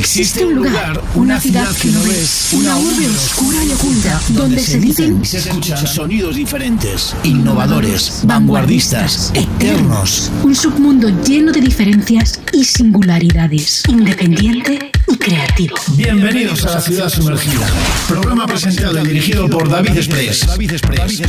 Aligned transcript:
Existe 0.00 0.46
un 0.46 0.54
lugar, 0.54 1.02
una 1.14 1.38
ciudad 1.38 1.68
que 1.76 1.88
no 1.90 2.02
ves, 2.04 2.54
una 2.54 2.74
urbe 2.74 3.06
oscura 3.06 3.62
y 3.62 3.70
oculta, 3.70 4.18
donde 4.30 4.58
se 4.58 4.78
dicen 4.78 5.20
y 5.22 5.26
se 5.26 5.36
escuchan 5.36 5.86
sonidos 5.86 6.36
diferentes, 6.36 7.14
innovadores, 7.22 8.22
vanguardistas, 8.24 9.30
eternos. 9.34 10.32
Un 10.42 10.56
submundo 10.56 11.10
lleno 11.22 11.52
de 11.52 11.60
diferencias 11.60 12.40
y 12.50 12.64
singularidades, 12.64 13.82
independiente 13.88 14.90
y 15.10 15.16
creativo. 15.16 15.76
Bienvenidos 15.96 16.64
a 16.66 16.74
la 16.74 16.80
ciudad 16.80 17.08
sumergida. 17.08 17.66
Programa 18.08 18.46
presentado 18.46 18.98
y 19.02 19.06
dirigido 19.06 19.48
por 19.48 19.68
David 19.68 19.96
Express. 19.96 20.46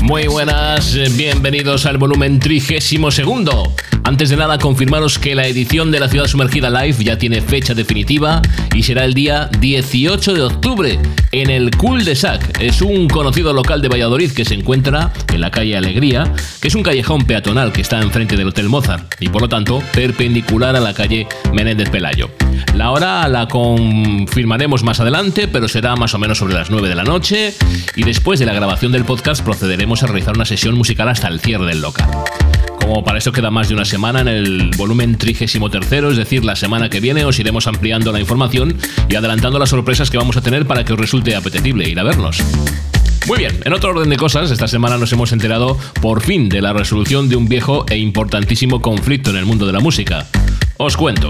Muy 0.01 0.27
buenas, 0.27 0.95
eh, 0.95 1.07
bienvenidos 1.11 1.85
al 1.85 1.97
volumen 1.97 2.39
trigésimo 2.39 3.11
segundo. 3.11 3.73
Antes 4.03 4.29
de 4.29 4.35
nada, 4.35 4.57
confirmaros 4.57 5.19
que 5.19 5.35
la 5.35 5.47
edición 5.47 5.91
de 5.91 5.99
la 5.99 6.09
ciudad 6.09 6.25
sumergida 6.25 6.69
live 6.69 7.03
ya 7.03 7.17
tiene 7.17 7.41
fecha 7.41 7.73
definitiva 7.73 8.41
y 8.73 8.83
será 8.83 9.05
el 9.05 9.13
día 9.13 9.49
18 9.59 10.33
de 10.33 10.41
octubre 10.41 10.99
en 11.31 11.49
el 11.49 11.71
Cul 11.71 12.03
de 12.03 12.15
Sac. 12.15 12.59
Es 12.59 12.81
un 12.81 13.07
conocido 13.07 13.53
local 13.53 13.81
de 13.81 13.89
Valladolid 13.89 14.31
que 14.31 14.45
se 14.45 14.55
encuentra 14.55 15.13
en 15.31 15.41
la 15.41 15.51
calle 15.51 15.77
Alegría, 15.77 16.33
que 16.61 16.67
es 16.67 16.75
un 16.75 16.83
callejón 16.83 17.25
peatonal 17.25 17.71
que 17.71 17.81
está 17.81 18.01
enfrente 18.01 18.35
del 18.35 18.47
Hotel 18.47 18.69
Mozart 18.69 19.15
y 19.19 19.29
por 19.29 19.41
lo 19.41 19.49
tanto 19.49 19.81
perpendicular 19.93 20.75
a 20.75 20.79
la 20.79 20.93
calle 20.93 21.27
Menéndez 21.53 21.89
Pelayo. 21.89 22.29
La 22.75 22.91
hora 22.91 23.27
la 23.27 23.47
confirmaremos 23.47 24.83
más 24.83 24.99
adelante, 24.99 25.47
pero 25.47 25.67
será 25.67 25.95
más 25.95 26.13
o 26.13 26.19
menos 26.19 26.37
sobre 26.37 26.53
las 26.53 26.69
9 26.69 26.89
de 26.89 26.95
la 26.95 27.03
noche 27.03 27.53
y 27.95 28.03
después 28.03 28.39
de 28.39 28.45
la 28.45 28.53
grabación 28.53 28.91
del 28.91 29.05
podcast 29.05 29.43
procederemos 29.43 30.03
a 30.03 30.07
realizar 30.07 30.35
una 30.35 30.45
sesión 30.45 30.75
musical 30.75 31.09
hasta 31.09 31.27
el 31.27 31.39
cierre 31.39 31.65
del 31.65 31.81
local. 31.81 32.09
Como 32.79 33.03
para 33.03 33.19
eso 33.19 33.31
queda 33.31 33.51
más 33.51 33.69
de 33.69 33.75
una 33.75 33.85
semana 33.85 34.21
en 34.21 34.27
el 34.27 34.71
volumen 34.75 35.17
33, 35.17 35.55
es 36.09 36.17
decir, 36.17 36.43
la 36.43 36.55
semana 36.55 36.89
que 36.89 36.99
viene 36.99 37.25
os 37.25 37.39
iremos 37.39 37.67
ampliando 37.67 38.11
la 38.11 38.19
información 38.19 38.77
y 39.09 39.15
adelantando 39.15 39.59
las 39.59 39.69
sorpresas 39.69 40.09
que 40.09 40.17
vamos 40.17 40.37
a 40.37 40.41
tener 40.41 40.65
para 40.65 40.83
que 40.83 40.93
os 40.93 40.99
resulte 40.99 41.35
apetecible 41.35 41.87
ir 41.87 41.99
a 41.99 42.03
vernos. 42.03 42.41
Muy 43.27 43.37
bien, 43.37 43.59
en 43.63 43.73
otro 43.73 43.91
orden 43.91 44.09
de 44.09 44.17
cosas, 44.17 44.49
esta 44.49 44.67
semana 44.67 44.97
nos 44.97 45.13
hemos 45.13 45.31
enterado 45.31 45.77
por 46.01 46.21
fin 46.21 46.49
de 46.49 46.61
la 46.61 46.73
resolución 46.73 47.29
de 47.29 47.35
un 47.35 47.47
viejo 47.47 47.85
e 47.87 47.97
importantísimo 47.97 48.81
conflicto 48.81 49.29
en 49.29 49.37
el 49.37 49.45
mundo 49.45 49.67
de 49.67 49.73
la 49.73 49.79
música. 49.79 50.27
Os 50.83 50.97
cuento. 50.97 51.29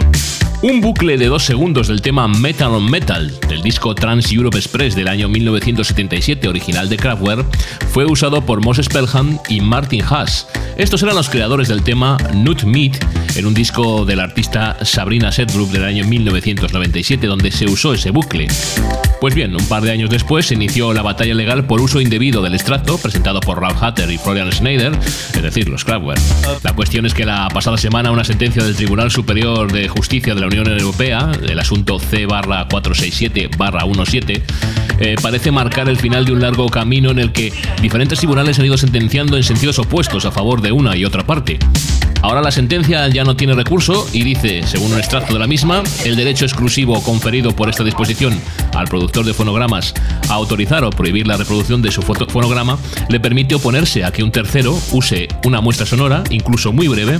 Un 0.61 0.79
bucle 0.79 1.17
de 1.17 1.25
dos 1.25 1.43
segundos 1.43 1.89
del 1.89 2.01
tema 2.01 2.25
Metal 2.29 2.71
on 2.71 2.89
Metal 2.89 3.37
del 3.49 3.61
disco 3.61 3.93
Trans 3.93 4.31
Europe 4.31 4.57
Express 4.57 4.95
del 4.95 5.09
año 5.09 5.27
1977 5.27 6.47
original 6.47 6.87
de 6.87 6.95
Kraftwerk 6.95 7.45
fue 7.89 8.05
usado 8.05 8.45
por 8.45 8.63
Moses 8.63 8.87
Pelham 8.87 9.39
y 9.49 9.59
Martin 9.59 10.03
Haas. 10.03 10.47
Estos 10.77 11.03
eran 11.03 11.15
los 11.15 11.29
creadores 11.29 11.67
del 11.67 11.83
tema 11.83 12.17
Nut 12.33 12.63
Meat 12.63 12.95
en 13.35 13.45
un 13.45 13.53
disco 13.53 14.05
del 14.05 14.21
artista 14.21 14.77
Sabrina 14.85 15.33
Setgroup 15.33 15.71
del 15.71 15.83
año 15.83 16.05
1997 16.05 17.27
donde 17.27 17.51
se 17.51 17.65
usó 17.65 17.93
ese 17.93 18.11
bucle. 18.11 18.47
Pues 19.19 19.35
bien, 19.35 19.55
un 19.55 19.65
par 19.67 19.83
de 19.83 19.91
años 19.91 20.09
después 20.09 20.47
se 20.47 20.55
inició 20.55 20.93
la 20.93 21.03
batalla 21.03 21.35
legal 21.35 21.65
por 21.65 21.81
uso 21.81 22.01
indebido 22.01 22.41
del 22.41 22.55
extracto 22.55 22.97
presentado 22.97 23.39
por 23.39 23.61
Ralph 23.61 23.81
Hatter 23.81 24.09
y 24.09 24.17
Florian 24.17 24.51
Schneider, 24.51 24.93
es 24.93 25.41
decir, 25.41 25.69
los 25.69 25.85
Kraftwerk. 25.85 26.19
La 26.63 26.73
cuestión 26.73 27.05
es 27.05 27.13
que 27.13 27.25
la 27.25 27.47
pasada 27.49 27.77
semana 27.77 28.11
una 28.11 28.23
sentencia 28.23 28.63
del 28.63 28.75
Tribunal 28.75 29.11
Superior 29.11 29.40
de 29.41 29.87
Justicia 29.87 30.35
de 30.35 30.41
la 30.41 30.45
Unión 30.45 30.67
Europea, 30.67 31.31
el 31.41 31.59
asunto 31.59 31.97
C-467-17, 31.97 34.43
eh, 34.99 35.15
parece 35.19 35.49
marcar 35.49 35.89
el 35.89 35.97
final 35.97 36.25
de 36.25 36.33
un 36.33 36.41
largo 36.41 36.69
camino 36.69 37.09
en 37.09 37.17
el 37.17 37.31
que 37.31 37.51
diferentes 37.81 38.19
tribunales 38.19 38.59
han 38.59 38.65
ido 38.65 38.77
sentenciando 38.77 39.37
en 39.37 39.43
sentidos 39.43 39.79
opuestos 39.79 40.25
a 40.25 40.31
favor 40.31 40.61
de 40.61 40.71
una 40.71 40.95
y 40.95 41.05
otra 41.05 41.25
parte. 41.25 41.57
Ahora 42.21 42.43
la 42.43 42.51
sentencia 42.51 43.07
ya 43.07 43.23
no 43.23 43.35
tiene 43.35 43.55
recurso 43.55 44.07
y 44.13 44.21
dice, 44.21 44.61
según 44.61 44.93
un 44.93 44.99
extracto 44.99 45.33
de 45.33 45.39
la 45.39 45.47
misma, 45.47 45.81
el 46.05 46.15
derecho 46.15 46.45
exclusivo 46.45 47.01
conferido 47.01 47.55
por 47.55 47.67
esta 47.67 47.83
disposición 47.83 48.39
al 48.75 48.87
productor 48.87 49.25
de 49.25 49.33
fonogramas 49.33 49.95
a 50.29 50.33
autorizar 50.33 50.83
o 50.83 50.91
prohibir 50.91 51.25
la 51.25 51.37
reproducción 51.37 51.81
de 51.81 51.89
su 51.89 52.03
fonograma 52.03 52.77
le 53.09 53.19
permite 53.19 53.55
oponerse 53.55 54.05
a 54.05 54.11
que 54.11 54.21
un 54.21 54.31
tercero 54.31 54.77
use 54.91 55.29
una 55.45 55.61
muestra 55.61 55.87
sonora, 55.87 56.23
incluso 56.29 56.71
muy 56.71 56.87
breve, 56.87 57.19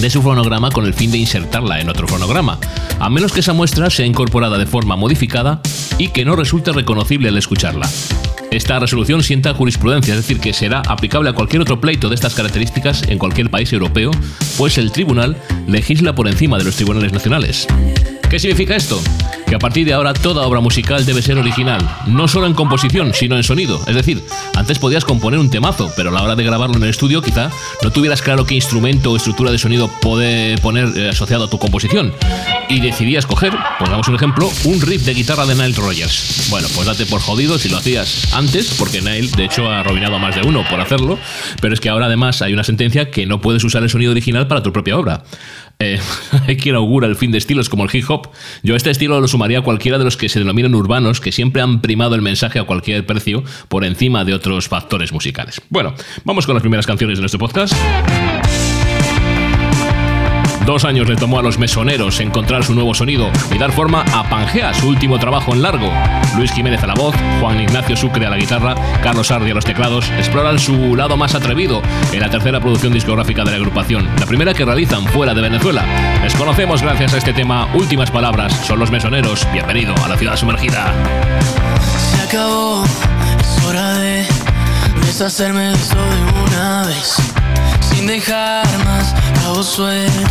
de 0.00 0.10
su 0.10 0.22
fonograma 0.22 0.70
con 0.70 0.86
el 0.86 0.94
fin 0.94 1.10
de 1.10 1.18
insertarla 1.18 1.80
en 1.80 1.88
otro 1.88 2.06
fonograma, 2.06 2.58
a 2.98 3.10
menos 3.10 3.32
que 3.32 3.40
esa 3.40 3.52
muestra 3.52 3.90
sea 3.90 4.06
incorporada 4.06 4.58
de 4.58 4.66
forma 4.66 4.96
modificada 4.96 5.60
y 5.98 6.08
que 6.08 6.24
no 6.24 6.36
resulte 6.36 6.72
reconocible 6.72 7.28
al 7.28 7.38
escucharla. 7.38 7.88
Esta 8.50 8.78
resolución 8.80 9.22
sienta 9.22 9.54
jurisprudencia, 9.54 10.14
es 10.14 10.20
decir, 10.20 10.40
que 10.40 10.52
será 10.52 10.82
aplicable 10.88 11.30
a 11.30 11.34
cualquier 11.34 11.62
otro 11.62 11.80
pleito 11.80 12.08
de 12.08 12.16
estas 12.16 12.34
características 12.34 13.04
en 13.08 13.18
cualquier 13.18 13.48
país 13.50 13.72
europeo, 13.72 14.10
pues 14.58 14.76
el 14.78 14.90
tribunal 14.90 15.36
legisla 15.68 16.14
por 16.14 16.26
encima 16.26 16.58
de 16.58 16.64
los 16.64 16.74
tribunales 16.76 17.12
nacionales. 17.12 17.68
¿Qué 18.30 18.38
significa 18.38 18.76
esto? 18.76 19.02
Que 19.48 19.56
a 19.56 19.58
partir 19.58 19.84
de 19.84 19.92
ahora 19.92 20.14
toda 20.14 20.46
obra 20.46 20.60
musical 20.60 21.04
debe 21.04 21.20
ser 21.20 21.36
original, 21.36 21.80
no 22.06 22.28
solo 22.28 22.46
en 22.46 22.54
composición, 22.54 23.12
sino 23.12 23.36
en 23.36 23.42
sonido. 23.42 23.82
Es 23.88 23.96
decir, 23.96 24.22
antes 24.54 24.78
podías 24.78 25.04
componer 25.04 25.40
un 25.40 25.50
temazo, 25.50 25.92
pero 25.96 26.10
a 26.10 26.12
la 26.12 26.22
hora 26.22 26.36
de 26.36 26.44
grabarlo 26.44 26.76
en 26.76 26.84
el 26.84 26.90
estudio 26.90 27.22
quizá 27.22 27.50
no 27.82 27.90
tuvieras 27.90 28.22
claro 28.22 28.46
qué 28.46 28.54
instrumento 28.54 29.10
o 29.10 29.16
estructura 29.16 29.50
de 29.50 29.58
sonido 29.58 29.90
poder 30.00 30.60
poner 30.60 30.96
eh, 30.96 31.08
asociado 31.08 31.46
a 31.46 31.50
tu 31.50 31.58
composición. 31.58 32.14
Y 32.68 32.78
decidías 32.78 33.26
coger, 33.26 33.52
pongamos 33.80 34.06
un 34.06 34.14
ejemplo, 34.14 34.48
un 34.62 34.80
riff 34.80 35.04
de 35.04 35.14
guitarra 35.14 35.44
de 35.44 35.56
Nile 35.56 35.74
Rogers. 35.74 36.46
Bueno, 36.50 36.68
pues 36.72 36.86
date 36.86 37.06
por 37.06 37.20
jodido 37.20 37.58
si 37.58 37.68
lo 37.68 37.78
hacías 37.78 38.32
antes, 38.32 38.76
porque 38.78 39.00
Nile 39.00 39.28
de 39.36 39.46
hecho 39.46 39.68
ha 39.68 39.80
arruinado 39.80 40.14
a 40.14 40.18
más 40.20 40.36
de 40.36 40.42
uno 40.42 40.64
por 40.70 40.80
hacerlo, 40.80 41.18
pero 41.60 41.74
es 41.74 41.80
que 41.80 41.88
ahora 41.88 42.06
además 42.06 42.42
hay 42.42 42.52
una 42.52 42.62
sentencia 42.62 43.10
que 43.10 43.26
no 43.26 43.40
puedes 43.40 43.64
usar 43.64 43.82
el 43.82 43.90
sonido 43.90 44.12
original 44.12 44.46
para 44.46 44.62
tu 44.62 44.72
propia 44.72 44.96
obra. 44.96 45.24
Eh, 45.80 45.98
quien 46.60 46.74
augura 46.74 47.06
el 47.06 47.16
fin 47.16 47.32
de 47.32 47.38
estilos 47.38 47.68
como 47.68 47.84
el 47.84 47.90
hip 47.92 48.04
hop. 48.08 48.28
Yo 48.62 48.76
este 48.76 48.90
estilo 48.90 49.18
lo 49.18 49.28
sumaría 49.28 49.60
a 49.60 49.62
cualquiera 49.62 49.98
de 49.98 50.04
los 50.04 50.16
que 50.16 50.28
se 50.28 50.38
denominan 50.38 50.74
urbanos, 50.74 51.20
que 51.20 51.32
siempre 51.32 51.62
han 51.62 51.80
primado 51.80 52.14
el 52.14 52.22
mensaje 52.22 52.58
a 52.58 52.64
cualquier 52.64 53.06
precio 53.06 53.42
por 53.68 53.84
encima 53.84 54.24
de 54.24 54.34
otros 54.34 54.68
factores 54.68 55.12
musicales. 55.12 55.60
Bueno, 55.70 55.94
vamos 56.24 56.46
con 56.46 56.54
las 56.54 56.62
primeras 56.62 56.86
canciones 56.86 57.16
de 57.18 57.22
nuestro 57.22 57.38
podcast. 57.38 57.74
Dos 60.66 60.84
años 60.84 61.08
le 61.08 61.16
tomó 61.16 61.38
a 61.38 61.42
los 61.42 61.58
mesoneros 61.58 62.20
encontrar 62.20 62.62
su 62.62 62.74
nuevo 62.74 62.94
sonido 62.94 63.30
y 63.52 63.58
dar 63.58 63.72
forma 63.72 64.04
a 64.12 64.28
Pangea, 64.28 64.74
su 64.74 64.88
último 64.88 65.18
trabajo 65.18 65.52
en 65.52 65.62
largo. 65.62 65.90
Luis 66.36 66.52
Jiménez 66.52 66.82
a 66.82 66.86
la 66.86 66.94
voz, 66.94 67.14
Juan 67.40 67.60
Ignacio 67.60 67.96
Sucre 67.96 68.26
a 68.26 68.30
la 68.30 68.36
guitarra, 68.36 68.74
Carlos 69.02 69.30
Ardi 69.30 69.50
a 69.50 69.54
los 69.54 69.64
teclados, 69.64 70.10
exploran 70.18 70.58
su 70.58 70.94
lado 70.94 71.16
más 71.16 71.34
atrevido 71.34 71.82
en 72.12 72.20
la 72.20 72.30
tercera 72.30 72.60
producción 72.60 72.92
discográfica 72.92 73.44
de 73.44 73.52
la 73.52 73.56
agrupación, 73.56 74.08
la 74.18 74.26
primera 74.26 74.54
que 74.54 74.64
realizan 74.64 75.04
fuera 75.06 75.34
de 75.34 75.40
Venezuela. 75.40 75.84
Les 76.22 76.34
conocemos 76.34 76.82
gracias 76.82 77.14
a 77.14 77.18
este 77.18 77.32
tema 77.32 77.68
Últimas 77.74 78.10
Palabras, 78.10 78.52
son 78.66 78.78
los 78.78 78.90
mesoneros. 78.90 79.46
Bienvenido 79.52 79.94
a 80.04 80.08
la 80.08 80.16
ciudad 80.16 80.36
sumergida. 80.36 80.92
Se 82.10 82.22
acabó, 82.22 82.84
es 82.84 83.64
hora 83.64 83.94
de 83.94 84.26
deshacerme 85.06 85.62
de 85.62 85.74
esto 85.74 85.96
de 85.96 86.42
una 86.48 86.84
vez, 86.86 87.16
sin 87.92 88.06
dejar 88.06 88.66
más 88.84 89.14
cabos 89.42 89.66
sueltos. 89.66 90.30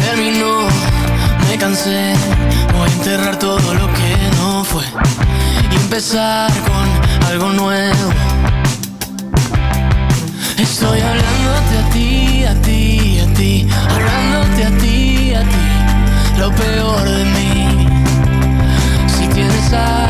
Terminó, 0.00 0.66
me 1.48 1.58
cansé, 1.58 2.14
voy 2.72 2.88
a 2.88 2.92
enterrar 2.92 3.38
todo 3.38 3.74
lo 3.74 3.86
que 3.92 4.17
y 5.70 5.74
empezar 5.76 6.50
con 6.66 7.26
algo 7.28 7.48
nuevo. 7.52 8.12
Estoy 10.58 11.00
hablándote 11.00 11.78
a 11.78 11.90
ti, 11.90 12.44
a 12.44 12.54
ti, 12.60 13.20
a 13.20 13.34
ti, 13.34 13.68
hablándote 13.88 14.64
a 14.64 14.78
ti, 14.78 15.34
a 15.34 15.40
ti, 15.40 16.38
lo 16.38 16.50
peor 16.52 17.02
de 17.08 17.24
mí. 17.24 17.86
Si 19.06 19.26
tienes 19.28 19.72
algo 19.72 20.07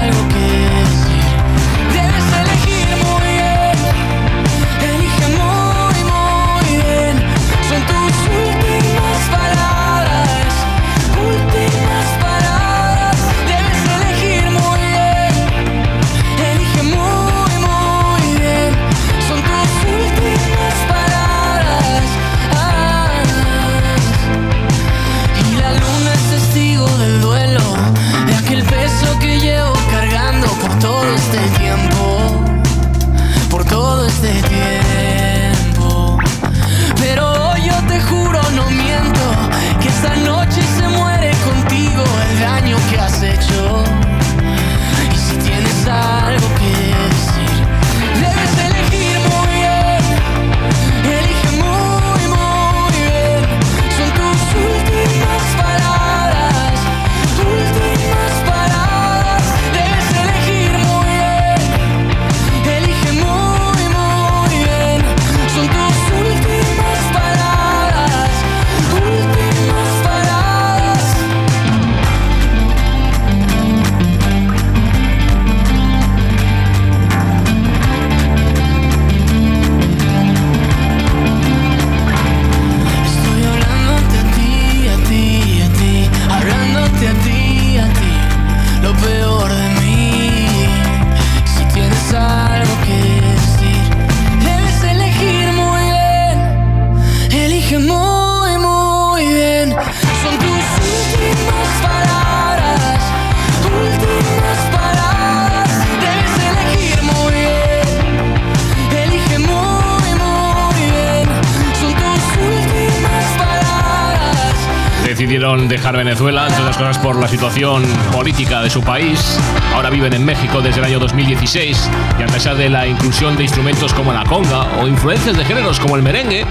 dejar 115.69 115.97
Venezuela, 115.97 116.47
entre 116.47 116.61
otras 116.63 116.77
cosas 116.77 116.99
por 116.99 117.17
la 117.17 117.29
situación 117.29 117.85
política 118.13 118.63
de 118.63 118.71
su 118.71 118.81
país. 118.81 119.39
Ahora 119.75 119.91
viven 119.91 120.13
en 120.15 120.25
México 120.25 120.61
desde 120.61 120.81
el 120.81 120.87
año 120.87 120.99
2016 120.99 121.91
y 122.19 122.23
a 122.23 122.27
pesar 122.27 122.57
de 122.57 122.69
la 122.69 122.87
inclusión 122.87 123.37
de 123.37 123.45
instrumentos 123.45 123.93
como 123.93 124.13
la 124.13 124.25
conga 124.25 124.67
o 124.81 124.89
influencias 124.89 125.37
de 125.37 125.45
géneros 125.45 125.79
como 125.79 125.97
el 125.97 126.03
merengue, 126.03 126.47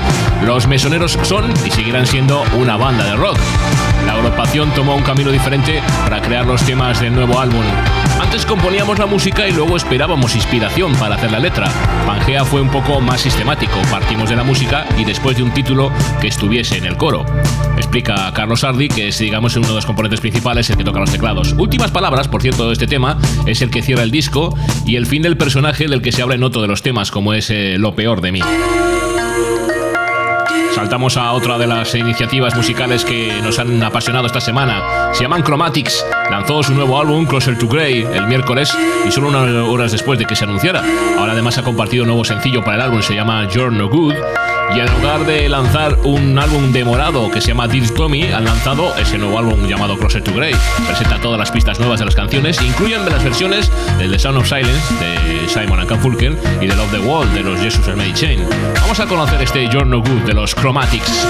los 0.45 0.67
mesoneros 0.67 1.17
son 1.23 1.51
y 1.65 1.71
seguirán 1.71 2.05
siendo 2.05 2.43
una 2.57 2.77
banda 2.77 3.03
de 3.05 3.15
rock. 3.15 3.37
La 4.05 4.13
agrupación 4.13 4.71
tomó 4.71 4.95
un 4.95 5.03
camino 5.03 5.31
diferente 5.31 5.81
para 6.03 6.21
crear 6.21 6.45
los 6.45 6.61
temas 6.63 6.99
del 6.99 7.13
nuevo 7.15 7.39
álbum. 7.39 7.63
Antes 8.27 8.45
componíamos 8.45 8.99
la 8.99 9.05
música 9.05 9.47
y 9.47 9.53
luego 9.53 9.77
esperábamos 9.77 10.35
inspiración 10.35 10.93
para 10.97 11.15
hacer 11.15 11.31
la 11.31 11.39
letra. 11.39 11.71
Pangea 12.05 12.43
fue 12.43 12.59
un 12.59 12.67
poco 12.67 12.99
más 12.99 13.21
sistemático. 13.21 13.79
Partimos 13.89 14.29
de 14.29 14.35
la 14.35 14.43
música 14.43 14.85
y 14.97 15.05
después 15.05 15.37
de 15.37 15.43
un 15.43 15.53
título 15.53 15.93
que 16.19 16.27
estuviese 16.27 16.77
en 16.77 16.83
el 16.83 16.97
coro. 16.97 17.25
Explica 17.77 18.29
Carlos 18.33 18.59
Sardi 18.59 18.89
que 18.89 19.07
es, 19.07 19.17
digamos, 19.17 19.55
uno 19.55 19.69
de 19.69 19.75
los 19.75 19.85
componentes 19.85 20.19
principales 20.19 20.69
el 20.69 20.75
que 20.75 20.83
toca 20.83 20.99
los 20.99 21.09
teclados. 21.09 21.53
Últimas 21.57 21.91
palabras, 21.91 22.27
por 22.27 22.41
cierto, 22.41 22.67
de 22.67 22.73
este 22.73 22.85
tema 22.85 23.17
es 23.45 23.61
el 23.61 23.69
que 23.69 23.81
cierra 23.81 24.03
el 24.03 24.11
disco 24.11 24.53
y 24.85 24.97
el 24.97 25.05
fin 25.05 25.21
del 25.21 25.37
personaje 25.37 25.87
del 25.87 26.01
que 26.01 26.11
se 26.11 26.21
habla 26.21 26.35
en 26.35 26.43
otro 26.43 26.61
de 26.61 26.67
los 26.67 26.81
temas, 26.81 27.11
como 27.11 27.33
es 27.33 27.49
eh, 27.49 27.77
Lo 27.77 27.95
peor 27.95 28.19
de 28.19 28.33
mí. 28.33 28.41
Saltamos 30.77 31.17
a 31.17 31.31
otra 31.31 31.57
de 31.57 31.65
las 31.65 31.95
iniciativas 31.95 32.55
musicales 32.55 33.03
que 33.03 33.41
nos 33.41 33.57
han 33.57 33.81
apasionado 33.81 34.27
esta 34.27 34.39
semana. 34.39 35.11
Se 35.11 35.23
llaman 35.23 35.41
Chromatics. 35.41 36.05
Lanzó 36.29 36.61
su 36.61 36.75
nuevo 36.75 37.01
álbum 37.01 37.25
Closer 37.25 37.57
to 37.57 37.67
Grey 37.67 38.03
el 38.03 38.27
miércoles 38.27 38.77
y 39.03 39.11
solo 39.11 39.29
unas 39.29 39.49
horas 39.67 39.91
después 39.91 40.19
de 40.19 40.25
que 40.25 40.35
se 40.35 40.43
anunciara. 40.43 40.83
Ahora 41.17 41.31
además 41.31 41.57
ha 41.57 41.63
compartido 41.63 42.03
un 42.03 42.09
nuevo 42.09 42.23
sencillo 42.23 42.63
para 42.63 42.75
el 42.75 42.81
álbum, 42.83 43.01
se 43.01 43.15
llama 43.15 43.47
You're 43.49 43.75
No 43.75 43.89
Good. 43.89 44.13
Y 44.75 44.79
en 44.79 44.85
lugar 44.93 45.25
de 45.25 45.49
lanzar 45.49 45.97
un 46.03 46.37
álbum 46.37 46.71
demorado 46.71 47.31
que 47.31 47.41
se 47.41 47.49
llama 47.49 47.67
Dear 47.67 47.89
Tommy, 47.91 48.23
han 48.23 48.45
lanzado 48.45 48.95
ese 48.97 49.17
nuevo 49.17 49.39
álbum 49.39 49.67
llamado 49.67 49.97
Closer 49.97 50.23
to 50.23 50.33
Grey. 50.33 50.53
Presenta 50.85 51.19
todas 51.19 51.39
las 51.39 51.51
pistas 51.51 51.79
nuevas 51.79 51.99
de 51.99 52.05
las 52.05 52.15
canciones, 52.15 52.61
incluyen 52.61 53.05
las 53.09 53.23
versiones 53.23 53.71
de 53.97 54.09
The 54.09 54.19
Sound 54.19 54.37
of 54.39 54.47
Silence 54.47 54.93
de 54.99 55.49
Simon 55.49 55.79
and 55.79 56.01
Fulker 56.01 56.35
y 56.61 56.67
de 56.67 56.75
Love 56.75 56.91
the 56.91 56.99
Wall 56.99 57.33
de 57.33 57.41
los 57.41 57.59
Jesus 57.59 57.87
Made 57.95 58.13
Chain. 58.13 58.39
Vamos 58.81 58.99
a 58.99 59.05
conocer 59.05 59.41
este 59.41 59.67
You're 59.69 59.85
No 59.85 59.99
Good 59.99 60.23
de 60.25 60.33
los 60.33 60.53
Chromatics. 60.53 61.25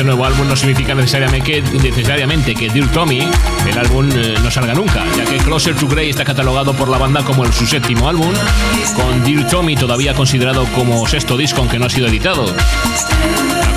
Este 0.00 0.06
nuevo 0.06 0.24
álbum 0.24 0.48
no 0.48 0.56
significa 0.56 0.94
necesariamente 0.94 2.54
que, 2.54 2.70
Dear 2.70 2.90
Tommy, 2.90 3.20
el 3.68 3.78
álbum, 3.78 4.08
eh, 4.14 4.34
no 4.42 4.50
salga 4.50 4.72
nunca, 4.72 5.04
ya 5.14 5.26
que 5.26 5.36
Closer 5.36 5.74
to 5.74 5.86
Grey 5.88 6.08
está 6.08 6.24
catalogado 6.24 6.72
por 6.72 6.88
la 6.88 6.96
banda 6.96 7.22
como 7.22 7.44
el, 7.44 7.52
su 7.52 7.66
séptimo 7.66 8.08
álbum, 8.08 8.32
con 8.96 9.22
Dear 9.24 9.46
Tommy 9.50 9.76
todavía 9.76 10.14
considerado 10.14 10.64
como 10.74 11.06
sexto 11.06 11.36
disco 11.36 11.60
aunque 11.60 11.78
no 11.78 11.84
ha 11.84 11.90
sido 11.90 12.06
editado. 12.06 12.46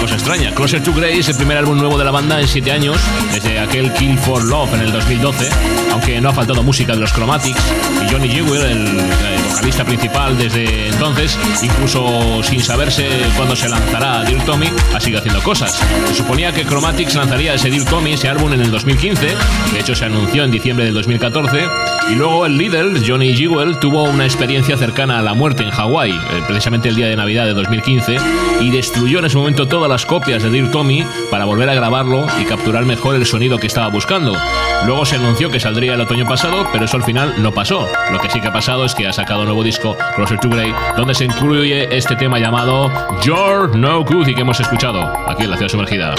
Cosa 0.03 0.15
extraña. 0.15 0.53
Closer 0.53 0.83
to 0.83 0.91
Grey 0.91 1.19
es 1.19 1.29
el 1.29 1.35
primer 1.37 1.55
álbum 1.55 1.77
nuevo 1.77 1.97
de 1.97 2.03
la 2.03 2.11
banda 2.11 2.41
en 2.41 2.45
siete 2.45 2.73
años, 2.73 2.97
desde 3.31 3.57
aquel 3.57 3.93
Kill 3.93 4.17
for 4.17 4.43
Love 4.43 4.73
en 4.73 4.81
el 4.81 4.91
2012, 4.91 5.47
aunque 5.93 6.19
no 6.19 6.27
ha 6.27 6.33
faltado 6.33 6.61
música 6.61 6.91
de 6.91 6.99
los 6.99 7.13
Chromatics 7.13 7.61
y 8.05 8.11
Johnny 8.11 8.27
Jewell, 8.27 8.65
el, 8.65 8.87
el 8.99 9.43
vocalista 9.49 9.85
principal 9.85 10.37
desde 10.37 10.89
entonces, 10.89 11.39
incluso 11.61 12.43
sin 12.43 12.61
saberse 12.61 13.07
cuándo 13.37 13.55
se 13.55 13.69
lanzará 13.69 14.25
Dear 14.25 14.43
Tommy, 14.43 14.67
ha 14.93 14.99
seguido 14.99 15.19
haciendo 15.19 15.41
cosas. 15.41 15.79
Se 16.09 16.15
suponía 16.15 16.51
que 16.51 16.65
Chromatics 16.65 17.15
lanzaría 17.15 17.53
ese 17.53 17.69
Dear 17.69 17.85
Tommy, 17.85 18.11
ese 18.11 18.27
álbum, 18.27 18.51
en 18.51 18.59
el 18.59 18.71
2015, 18.71 19.25
de 19.71 19.79
hecho 19.79 19.95
se 19.95 20.03
anunció 20.03 20.43
en 20.43 20.51
diciembre 20.51 20.83
del 20.83 20.95
2014, 20.95 21.65
Y 22.13 22.15
luego 22.15 22.45
el 22.45 22.59
líder, 22.59 23.01
Johnny 23.03 23.33
Jewel, 23.33 23.79
tuvo 23.79 24.03
una 24.03 24.23
experiencia 24.23 24.77
cercana 24.77 25.17
a 25.17 25.23
la 25.23 25.33
muerte 25.33 25.63
en 25.63 25.71
Hawái, 25.71 26.11
eh, 26.11 26.43
precisamente 26.45 26.87
el 26.87 26.95
día 26.95 27.07
de 27.07 27.15
Navidad 27.15 27.45
de 27.45 27.55
2015, 27.55 28.17
y 28.61 28.69
destruyó 28.69 29.17
en 29.17 29.25
ese 29.25 29.35
momento 29.35 29.67
todas 29.67 29.89
las 29.89 30.05
copias 30.05 30.43
de 30.43 30.51
Dear 30.51 30.69
Tommy 30.69 31.03
para 31.31 31.45
volver 31.45 31.69
a 31.69 31.73
grabarlo 31.73 32.27
y 32.39 32.45
capturar 32.45 32.85
mejor 32.85 33.15
el 33.15 33.25
sonido 33.25 33.57
que 33.57 33.65
estaba 33.65 33.87
buscando. 33.87 34.37
Luego 34.85 35.07
se 35.07 35.15
anunció 35.15 35.49
que 35.49 35.59
saldría 35.59 35.95
el 35.95 36.01
otoño 36.01 36.27
pasado, 36.27 36.67
pero 36.71 36.85
eso 36.85 36.97
al 36.97 37.03
final 37.03 37.33
no 37.39 37.51
pasó. 37.51 37.87
Lo 38.11 38.19
que 38.19 38.29
sí 38.29 38.39
que 38.39 38.49
ha 38.49 38.53
pasado 38.53 38.85
es 38.85 38.93
que 38.93 39.07
ha 39.07 39.13
sacado 39.13 39.39
un 39.39 39.47
nuevo 39.47 39.63
disco, 39.63 39.97
Closer 40.15 40.39
to 40.39 40.49
Grey, 40.49 40.71
donde 40.95 41.15
se 41.15 41.25
incluye 41.25 41.97
este 41.97 42.15
tema 42.15 42.37
llamado 42.37 42.91
You're 43.23 43.75
No 43.75 44.03
Good 44.03 44.27
y 44.27 44.35
que 44.35 44.41
hemos 44.41 44.59
escuchado 44.59 45.01
aquí 45.27 45.45
en 45.45 45.49
la 45.49 45.57
ciudad 45.57 45.71
sumergida. 45.71 46.13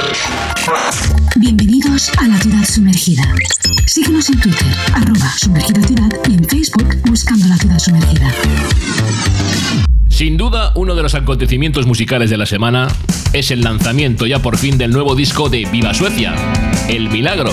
Bienvenidos 1.37 2.11
a 2.19 2.27
la 2.27 2.39
ciudad 2.39 2.65
sumergida. 2.65 3.23
Síguenos 3.95 4.29
en 4.29 4.41
Twitter, 4.41 4.67
arroba 4.93 5.33
sumergida 5.39 5.81
ciudad 5.87 6.09
y 6.29 6.35
en 6.35 6.45
Facebook 6.49 6.97
buscando 7.07 7.47
la 7.47 7.57
ciudad 7.57 7.79
sumergida. 7.79 8.29
Sin 10.09 10.37
duda, 10.37 10.73
uno 10.75 10.97
de 10.97 11.03
los 11.05 11.15
acontecimientos 11.15 11.87
musicales 11.87 12.29
de 12.29 12.37
la 12.37 12.45
semana 12.45 12.89
es 13.33 13.53
el 13.53 13.61
lanzamiento 13.61 14.27
ya 14.27 14.41
por 14.41 14.59
fin 14.59 14.79
del 14.79 14.91
nuevo 14.91 15.15
disco 15.15 15.49
de 15.49 15.67
Viva 15.67 15.95
Suecia, 15.95 16.35
El 16.89 17.09
Milagro. 17.09 17.53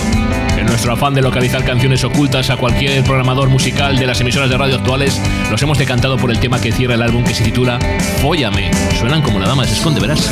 En 0.58 0.66
nuestro 0.66 0.94
afán 0.94 1.14
de 1.14 1.22
localizar 1.22 1.64
canciones 1.64 2.02
ocultas 2.02 2.50
a 2.50 2.56
cualquier 2.56 3.04
programador 3.04 3.48
musical 3.48 3.96
de 3.96 4.08
las 4.08 4.20
emisoras 4.20 4.50
de 4.50 4.58
radio 4.58 4.74
actuales, 4.74 5.20
nos 5.48 5.62
hemos 5.62 5.78
decantado 5.78 6.16
por 6.16 6.32
el 6.32 6.40
tema 6.40 6.60
que 6.60 6.72
cierra 6.72 6.94
el 6.94 7.02
álbum 7.02 7.22
que 7.22 7.34
se 7.34 7.44
titula 7.44 7.78
Fóllame. 8.20 8.68
Suenan 8.98 9.22
como 9.22 9.38
nada 9.38 9.54
más, 9.54 9.68
se 9.68 9.76
esconde, 9.76 10.00
verás. 10.00 10.28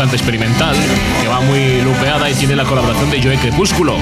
Bastante 0.00 0.16
experimental, 0.16 0.74
que 1.20 1.28
va 1.28 1.40
muy 1.40 1.82
lupeada 1.82 2.30
y 2.30 2.32
tiene 2.32 2.56
la 2.56 2.64
colaboración 2.64 3.10
de 3.10 3.22
Joe 3.22 3.36
Crepúsculo. 3.36 3.98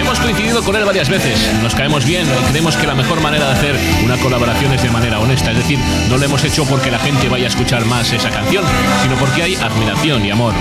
Hemos 0.00 0.18
coincidido 0.20 0.62
con 0.62 0.74
él 0.74 0.86
varias 0.86 1.10
veces, 1.10 1.38
nos 1.62 1.74
caemos 1.74 2.06
bien 2.06 2.26
y 2.26 2.50
creemos 2.50 2.78
que 2.78 2.86
la 2.86 2.94
mejor 2.94 3.20
manera 3.20 3.44
de 3.44 3.52
hacer 3.52 3.76
una 4.02 4.16
colaboración 4.16 4.72
es 4.72 4.82
de 4.82 4.88
manera 4.88 5.18
honesta, 5.18 5.50
es 5.50 5.58
decir, 5.58 5.78
no 6.08 6.16
lo 6.16 6.24
hemos 6.24 6.42
hecho 6.44 6.64
porque 6.64 6.90
la 6.90 6.98
gente 6.98 7.28
vaya 7.28 7.44
a 7.44 7.48
escuchar 7.48 7.84
más 7.84 8.10
esa 8.10 8.30
canción, 8.30 8.64
sino 9.02 9.16
porque 9.16 9.42
hay 9.42 9.54
admiración 9.56 10.24
y 10.24 10.30
amor. 10.30 10.54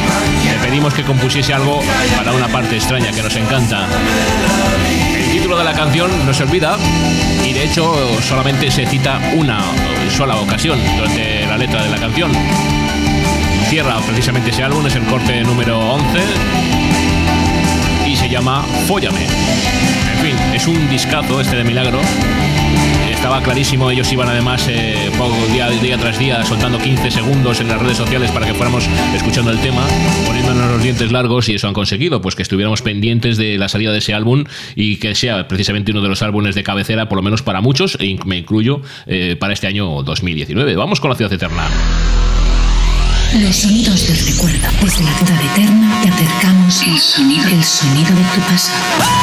Le 0.44 0.68
pedimos 0.68 0.94
que 0.94 1.04
compusiese 1.04 1.54
algo 1.54 1.80
para 2.18 2.34
una 2.34 2.50
parte 2.50 2.76
extraña 2.76 3.14
que 3.14 3.24
nos 3.24 3.38
encanta. 3.38 3.88
El 5.16 5.32
título 5.32 5.58
de 5.58 5.64
la 5.64 5.76
canción 5.76 6.12
no 6.26 6.34
se 6.34 6.44
olvida 6.44 6.78
y 7.46 7.54
de 7.54 7.64
hecho 7.64 7.96
solamente 8.22 8.70
se 8.70 8.86
cita 8.86 9.18
una 9.34 9.62
sola 10.10 10.36
ocasión 10.36 10.78
durante 10.98 11.46
la 11.46 11.56
letra 11.56 11.84
de 11.84 11.90
la 11.90 11.98
canción. 11.98 12.32
Precisamente 13.78 14.50
ese 14.50 14.64
álbum, 14.64 14.88
es 14.88 14.96
el 14.96 15.04
corte 15.04 15.44
número 15.44 15.78
11 15.80 16.20
y 18.08 18.16
se 18.16 18.28
llama 18.28 18.64
Fóllame. 18.88 19.22
En 19.22 20.26
fin, 20.26 20.36
es 20.56 20.66
un 20.68 20.90
discazo 20.90 21.40
este 21.40 21.58
de 21.58 21.64
Milagro. 21.64 22.00
Estaba 23.12 23.40
clarísimo, 23.44 23.92
ellos 23.92 24.12
iban 24.12 24.30
además 24.30 24.68
eh, 24.68 25.12
día, 25.84 25.98
tras 26.00 26.18
día 26.18 26.44
soltando 26.44 26.80
15 26.80 27.12
segundos 27.12 27.62
en 27.62 27.68
las 27.68 27.80
redes 27.80 27.98
sociales 27.98 28.32
para 28.32 28.48
que 28.48 28.56
fuéramos 28.56 28.90
escuchando 29.14 29.52
el 29.52 29.60
tema, 29.60 29.86
poniéndonos 30.26 30.72
los 30.72 30.82
dientes 30.82 31.12
largos 31.12 31.48
y 31.48 31.54
eso 31.54 31.68
han 31.68 31.76
conseguido, 31.76 32.20
pues 32.20 32.34
que 32.34 32.42
estuviéramos 32.42 32.82
pendientes 32.82 33.38
de 33.38 33.60
la 33.60 33.70
salida 33.70 33.92
de 33.92 34.00
ese 34.00 34.16
álbum 34.16 34.46
y 34.76 34.96
que 34.96 35.14
sea 35.14 35.48
precisamente 35.48 35.92
uno 35.92 36.02
de 36.02 36.10
los 36.10 36.24
álbumes 36.24 36.56
de 36.56 36.64
cabecera, 36.64 37.08
por 37.10 37.18
lo 37.18 37.22
menos 37.22 37.44
para 37.44 37.62
muchos, 37.62 37.96
e 38.02 38.18
me 38.26 38.38
incluyo, 38.38 38.82
eh, 39.06 39.36
para 39.40 39.54
este 39.54 39.68
año 39.68 40.02
2019. 40.02 40.76
Vamos 40.76 41.00
con 41.00 41.12
la 41.12 41.16
ciudad 41.16 41.32
eterna. 41.32 41.68
Los 43.34 43.58
sonidos 43.58 44.08
del 44.08 44.18
recuerdo. 44.26 44.68
Desde 44.82 45.04
la 45.04 45.18
ciudad 45.18 45.42
eterna 45.52 46.02
te 46.02 46.10
acercamos 46.10 46.82
el 46.82 46.98
sonido, 46.98 47.48
el 47.48 47.64
sonido 47.64 48.16
de 48.16 48.24
tu 48.34 48.42
pasado. 48.42 49.17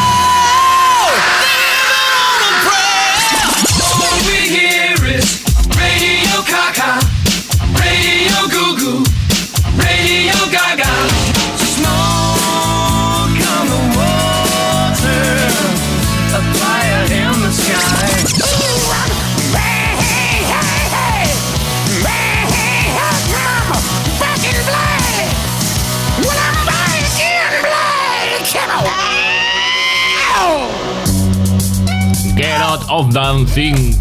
Out 32.75 32.87
of 32.88 33.14
Dancing. 33.14 33.97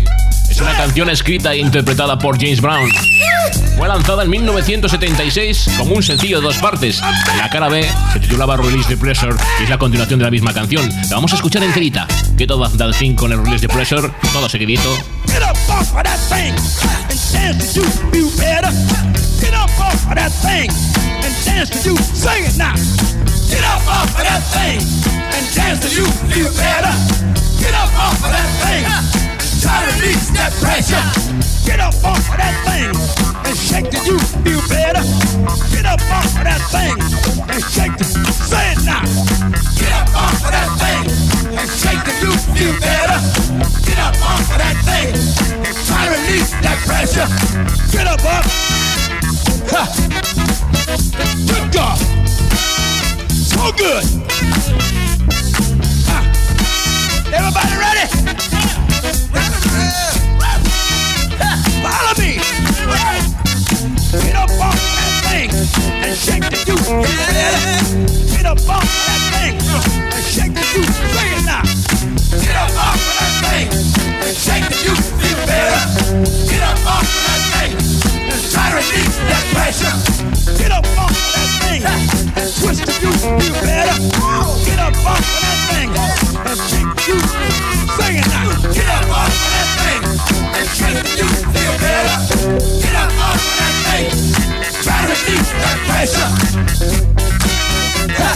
Es 0.50 0.60
una 0.60 0.76
canción 0.76 1.08
escrita 1.08 1.54
e 1.54 1.60
interpretada 1.60 2.18
por 2.18 2.40
James 2.40 2.60
Brown. 2.60 2.90
Fue 3.78 3.88
lanzada 3.88 4.24
en 4.24 4.32
1976 4.32 5.70
como 5.78 5.94
un 5.94 6.02
sencillo 6.02 6.38
de 6.38 6.48
dos 6.48 6.58
partes. 6.58 7.00
La 7.38 7.52
cara 7.52 7.70
B 7.70 7.88
se 8.14 8.20
titulaba 8.20 8.58
Release 8.58 8.90
the 8.90 8.98
Pressure 8.98 9.36
y 9.60 9.64
es 9.66 9.70
la 9.70 9.78
continuación 9.78 10.18
de 10.18 10.26
la 10.26 10.32
misma 10.32 10.54
canción. 10.54 10.90
La 10.90 11.18
vamos 11.18 11.34
a 11.34 11.36
escuchar 11.36 11.62
enterita. 11.62 12.08
Get 12.36 12.50
Off 12.50 12.76
That 12.78 12.96
Thing 12.98 13.14
con 13.14 13.32
el 13.32 13.44
Release 13.44 13.68
the 13.68 13.72
Pressure, 13.72 14.12
todo 14.32 14.50
seguidito. 14.50 14.90
Get 15.28 15.44
up 15.44 15.56
off 15.70 15.94
of 15.96 16.04
that 16.04 16.18
thing 16.30 16.56
and 17.10 17.32
dance 17.32 17.74
to 17.74 17.82
you 17.82 17.88
feel 18.12 18.30
better. 18.38 18.72
Get 19.40 19.54
up 19.54 19.70
off 19.80 20.08
of 20.08 20.16
that 20.16 20.32
thing 20.42 20.72
and 21.24 21.46
dance 21.46 21.70
to 21.70 21.92
you. 21.92 21.98
Sing 21.98 22.46
it 22.46 22.58
now. 22.58 22.74
Get 23.52 23.64
up 23.66 23.88
off 23.88 24.18
of 24.18 24.24
that 24.24 24.42
thing 24.52 24.80
and 25.32 25.56
dance 25.56 25.80
to 25.82 25.96
you 25.96 26.08
feel 26.34 26.52
better. 26.58 27.53
Get 27.64 27.74
up 27.80 27.92
off 27.96 28.20
of 28.20 28.32
that 28.36 28.50
thing. 28.60 28.84
Try 29.64 29.80
to 29.80 29.96
release 29.96 30.28
that 30.36 30.52
pressure. 30.60 31.00
Get 31.64 31.80
up 31.80 31.96
off 32.04 32.20
of 32.20 32.36
that 32.36 32.56
thing 32.68 32.92
and 32.92 33.56
shake 33.56 33.88
till 33.88 34.04
you 34.04 34.20
feel 34.44 34.60
better. 34.68 35.00
Get 35.72 35.88
up 35.88 36.04
off 36.12 36.28
of 36.36 36.44
that 36.44 36.60
thing 36.76 37.00
and 37.48 37.64
shake 37.72 37.96
till. 37.96 38.12
Say 38.52 38.76
it 38.76 38.84
now. 38.84 39.00
Get 39.80 39.96
up 39.96 40.12
off 40.12 40.44
of 40.44 40.52
that 40.52 40.68
thing 40.84 41.08
and 41.56 41.70
shake 41.72 42.04
till 42.04 42.28
you 42.28 42.36
feel 42.52 42.76
better. 42.84 43.20
Get 43.88 44.00
up 44.04 44.20
off 44.28 44.44
of 44.52 44.60
that 44.60 44.76
thing 44.84 45.16
and 45.64 45.76
try 45.88 46.04
to 46.04 46.12
release 46.20 46.52
that 46.60 46.78
pressure. 46.84 47.28
Get 47.96 48.08
up, 48.12 48.20
up. 48.28 48.44
Ha. 49.72 49.88
Good 51.48 51.72
God. 51.72 51.98
So 53.32 53.72
good. 53.80 54.93
Everybody 57.34 57.76
ready? 57.82 58.06
Follow 61.82 62.14
me. 62.20 62.38
Get 64.22 64.36
up 64.36 64.52
off 64.62 64.78
of 64.78 64.94
that 64.94 65.14
thing 65.26 65.50
and 66.04 66.16
shake 66.16 66.46
the 66.46 66.58
juice. 66.64 66.88
Better. 66.88 68.38
Get 68.38 68.46
up 68.46 68.60
off 68.70 68.84
of 68.84 68.90
that 69.08 69.22
thing 69.34 69.54
and 70.14 70.24
shake 70.24 70.54
the 70.54 70.62
juice. 70.74 70.94
Sing 70.94 71.32
it 71.34 71.46
now. 71.50 71.64
Get 72.40 72.56
up 72.56 72.70
off 72.78 73.02
of 73.02 73.16
that 73.18 73.34
thing 73.50 73.68
and 74.22 74.38
shake 74.38 74.70
the 74.70 74.78
juice. 74.86 75.10
Feel 75.18 75.40
better. 75.48 75.82
Get 76.52 76.62
up 76.62 76.86
off 76.86 77.02
of 77.02 77.18
that 77.26 77.42
thing 77.54 77.93
to 78.70 78.76
release 78.76 79.18
that 79.30 79.46
pressure. 79.54 79.94
Get 80.58 80.72
up 80.72 80.84
that 80.84 81.50
thing 81.62 82.24
twist 82.60 82.86
the 82.86 82.94
better. 83.62 83.98
Get 84.66 84.80
up 84.80 84.94
that 84.94 85.58
thing 85.70 85.90
and. 88.18 88.34
Get 88.74 88.90
up 88.90 89.06
that 89.06 89.68
thing 89.80 90.02
and. 90.58 90.98
Feel 91.54 91.74
better. 91.84 92.18
Get 92.82 92.96
up 92.96 93.12
that 93.60 93.74
thing. 93.86 94.06
Try 94.84 94.98
to 95.02 95.08
release 95.14 95.52
that 95.62 95.78
pressure. 95.88 96.30
Ha. 98.18 98.30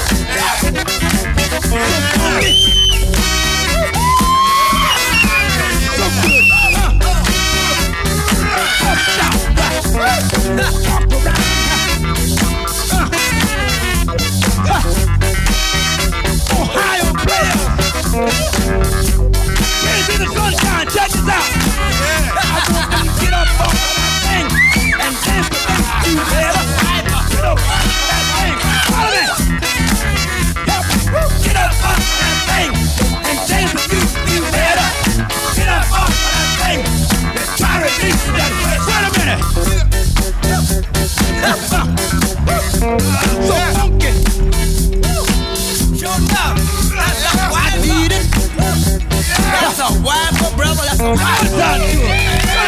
Brother. 51.07 51.15
That's 51.15 51.15
a 51.15 51.15
wild 51.15 51.47
Sound 51.47 51.81
good. 51.87 52.09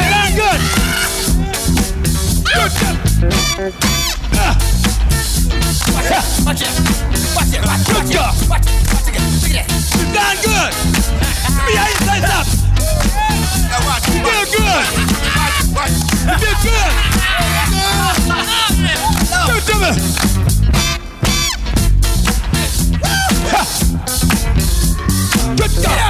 Sound 0.10 0.36
good. 0.40 0.62
Good. 2.50 2.72
good. 3.58 3.74
Ah. 4.36 4.56
Watch 5.96 6.10
it. 6.10 6.24
Watch 6.46 6.62
it. 6.62 6.72
Watch 7.36 7.54
it. 7.54 7.62
Good 7.88 8.08
job. 8.12 8.34
Watch 8.50 8.68
it. 8.68 8.76
Watch 8.94 9.08
it. 9.08 9.16
Look 9.42 9.52
at 9.52 9.60
that. 9.60 9.68
You 9.98 10.06
sound 10.14 10.40
good. 10.46 10.72
Let 11.44 11.64
me 11.66 11.72
hear 11.76 11.88
you 11.90 12.00
say 12.08 12.20
something. 12.28 12.60
You 14.10 14.24
feel 14.24 14.46
good. 14.56 14.86
You 16.30 16.40
feel 16.40 16.58
good. 16.64 16.94
Good 19.50 19.64
to 19.68 19.76
me. 19.80 19.92
Ha. 23.52 23.62
Good 25.58 25.74
job. 25.84 26.09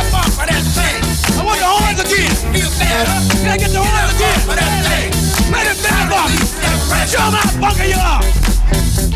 Can 2.90 3.06
I 3.48 3.58
get 3.58 3.70
the 3.70 3.78
horns 3.80 4.14
again? 4.18 4.40
Let 5.54 5.68
it 5.70 5.78
back 5.84 6.10
up. 6.10 6.30
Show 7.08 7.22
'em 7.22 7.34
how 7.34 7.50
funky 7.62 7.90
you 7.94 8.00
are. 8.02 8.22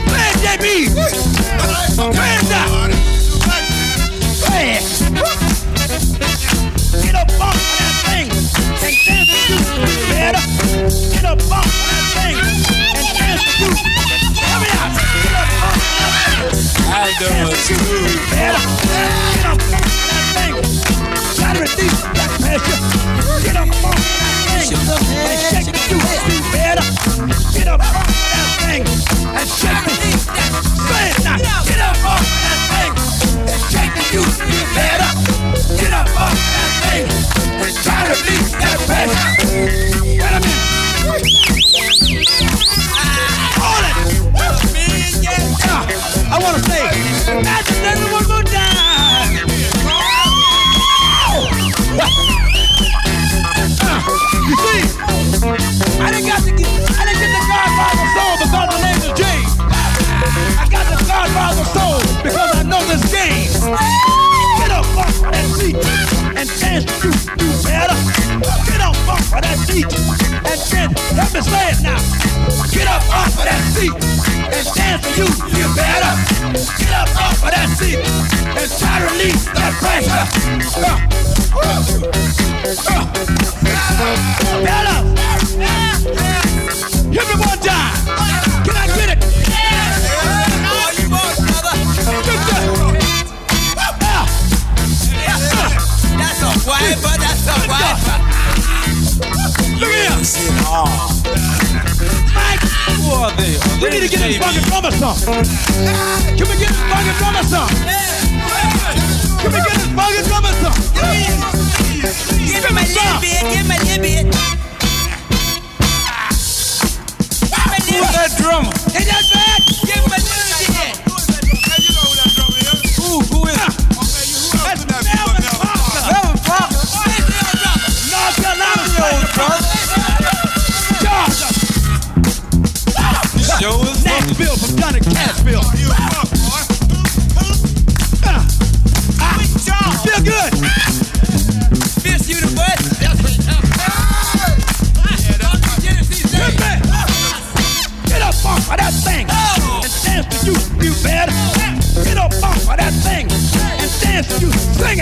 Play 0.08 0.30
it, 0.30 0.38
JB. 0.44 0.66
Play 1.98 2.34
it 2.38 2.46
down. 2.50 2.94
Play 4.46 4.78
it. 4.78 4.86
Get 7.02 7.16
up 7.16 7.32
off 7.42 7.58
of 7.58 7.62
that 7.80 7.96
thing 8.06 8.28
and 8.30 8.96
dance 9.06 9.30
to 9.30 9.54
you. 9.54 9.58
Better. 10.10 10.46
Get 11.14 11.26
up 11.26 11.42
off 11.52 11.66
of 11.66 11.74
that 11.90 12.06
thing 12.14 12.38
and 12.38 13.10
dance 13.18 13.44
to 13.44 13.66
you. 13.66 13.74
Help 14.38 14.62
me 14.62 14.70
out. 14.78 14.92
Get 15.24 15.34
up 15.34 15.50
off 15.66 15.74
of 15.74 15.90
that 15.98 16.14
thing. 16.26 16.54
I 16.90 17.10
dance 17.20 17.68
to 17.68 17.74
you. 17.74 18.02
Better. 18.30 18.64
Get 19.34 19.46
up 19.50 19.58
off 19.58 19.82
of 19.82 20.10
that 20.10 20.26
thing. 20.38 20.54
Try 21.36 21.50
to 21.54 21.60
release 21.62 22.02
that 22.14 22.33
pressure. 22.44 22.80
Get 23.44 23.56
up 23.56 23.70
off 23.84 23.96
that 23.96 24.36
thing 24.48 24.76
and 24.76 25.40
shake 25.40 25.72
the 25.72 25.80
juice. 25.88 26.14
You 26.28 26.40
better. 26.52 26.88
Get 27.58 27.68
up 27.68 27.80
off 27.80 28.08
that 28.34 28.50
thing 28.60 28.84
and 29.38 29.48
shake 29.48 29.88
it 29.88 30.28
now. 30.28 31.13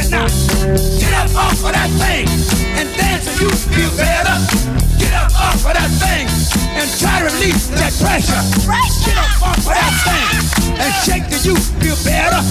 It 0.02 0.12
now. 0.12 0.28
Get 0.98 1.14
up 1.14 1.32
off 1.36 1.62
of 1.62 1.74
that 1.74 1.90
thing 2.02 2.26
and 2.78 2.88
dance 2.98 3.28
and 3.30 3.38
you 3.42 3.50
feel 3.50 3.92
better. 3.98 4.36
Get 4.98 5.14
up 5.14 5.34
off 5.38 5.66
of 5.66 5.74
that 5.74 5.92
thing 6.02 6.26
and 6.78 6.88
try 6.98 7.22
to 7.22 7.26
release 7.30 7.70
that 7.78 7.94
pressure. 8.02 8.42
Get 9.06 9.18
up 9.18 9.42
off 9.42 9.62
of 9.62 9.74
that 9.74 9.94
thing 10.06 10.34
and 10.80 10.92
shake 11.06 11.26
till 11.30 11.54
you 11.54 11.56
feel 11.82 11.98
better. 12.06 12.42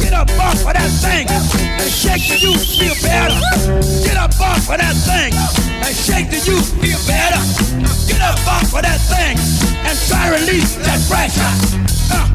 Get 0.00 0.12
up 0.12 0.30
off 0.40 0.64
of 0.64 0.72
that 0.72 0.92
thing 1.02 1.26
and 1.28 1.90
shake 1.90 2.24
till 2.24 2.52
you 2.52 2.54
feel 2.56 2.96
better. 3.02 3.38
Get 4.04 4.16
up 4.16 4.32
off 4.40 4.68
of 4.70 4.78
that 4.78 4.96
thing 4.96 5.32
and 5.34 5.94
shake 5.94 6.30
till 6.30 6.44
you 6.44 6.58
feel 6.80 7.00
better. 7.06 7.40
Get 8.08 8.20
up 8.22 8.40
off 8.46 8.72
of 8.72 8.82
that 8.82 9.00
thing 9.10 9.36
and 9.84 9.96
try 10.08 10.30
to 10.30 10.38
release 10.40 10.76
that 10.86 11.00
pressure. 11.08 11.52
Uh, 12.14 12.26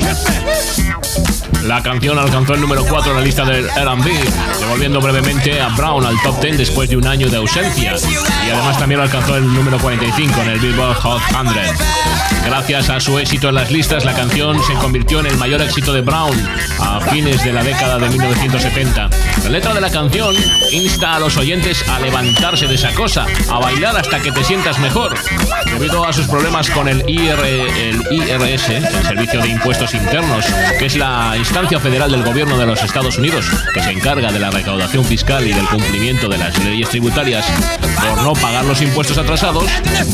hit 0.00 0.18
me. 1.36 1.39
La 1.64 1.82
canción 1.82 2.18
alcanzó 2.18 2.54
el 2.54 2.60
número 2.60 2.84
4 2.84 3.12
en 3.12 3.18
la 3.18 3.24
lista 3.24 3.44
del 3.44 3.66
R&B, 3.66 4.10
devolviendo 4.60 5.00
brevemente 5.00 5.60
a 5.60 5.68
Brown 5.68 6.04
al 6.04 6.20
top 6.22 6.40
10 6.40 6.58
después 6.58 6.88
de 6.88 6.96
un 6.96 7.06
año 7.06 7.28
de 7.28 7.36
ausencia. 7.36 7.94
Y 8.46 8.50
además 8.50 8.78
también 8.78 9.00
alcanzó 9.00 9.36
el 9.36 9.52
número 9.52 9.78
45 9.78 10.40
en 10.42 10.48
el 10.50 10.58
Billboard 10.58 10.96
Hot 10.96 11.20
100. 11.28 11.50
Gracias 12.44 12.88
a 12.88 12.98
su 12.98 13.18
éxito 13.18 13.50
en 13.50 13.54
las 13.56 13.70
listas, 13.70 14.04
la 14.04 14.14
canción 14.14 14.60
se 14.64 14.72
convirtió 14.74 15.20
en 15.20 15.26
el 15.26 15.36
mayor 15.36 15.60
éxito 15.60 15.92
de 15.92 16.00
Brown 16.00 16.34
a 16.80 17.00
fines 17.00 17.44
de 17.44 17.52
la 17.52 17.62
década 17.62 17.98
de 17.98 18.08
1970. 18.08 19.10
La 19.44 19.50
letra 19.50 19.74
de 19.74 19.80
la 19.80 19.90
canción 19.90 20.34
insta 20.72 21.16
a 21.16 21.20
los 21.20 21.36
oyentes 21.36 21.86
a 21.88 22.00
levantarse 22.00 22.66
de 22.66 22.74
esa 22.74 22.92
cosa, 22.94 23.26
a 23.50 23.58
bailar 23.58 23.96
hasta 23.96 24.20
que 24.20 24.32
te 24.32 24.42
sientas 24.42 24.78
mejor. 24.78 25.14
Debido 25.66 26.04
a 26.04 26.12
sus 26.12 26.26
problemas 26.26 26.70
con 26.70 26.88
el, 26.88 27.04
IR, 27.08 27.38
el 27.44 28.02
IRS, 28.10 28.70
el 28.70 29.06
Servicio 29.06 29.40
de 29.40 29.48
Impuestos 29.48 29.94
Internos, 29.94 30.46
que 30.78 30.86
es 30.86 30.96
la 30.96 31.36
instancia 31.40 31.80
federal 31.80 32.10
del 32.10 32.22
gobierno 32.22 32.58
de 32.58 32.66
los 32.66 32.82
Estados 32.82 33.18
Unidos 33.18 33.46
que 33.74 33.82
se 33.82 33.90
encarga 33.90 34.30
de 34.30 34.38
la 34.38 34.50
recaudación 34.50 35.04
fiscal 35.04 35.46
y 35.46 35.52
del 35.52 35.66
cumplimiento 35.66 36.28
de 36.28 36.38
las 36.38 36.56
leyes 36.62 36.88
tributarias 36.90 37.46
por 38.00 38.22
no 38.22 38.32
pagar 38.34 38.64
los 38.64 38.80
impuestos 38.82 39.18
atrasados, 39.18 39.64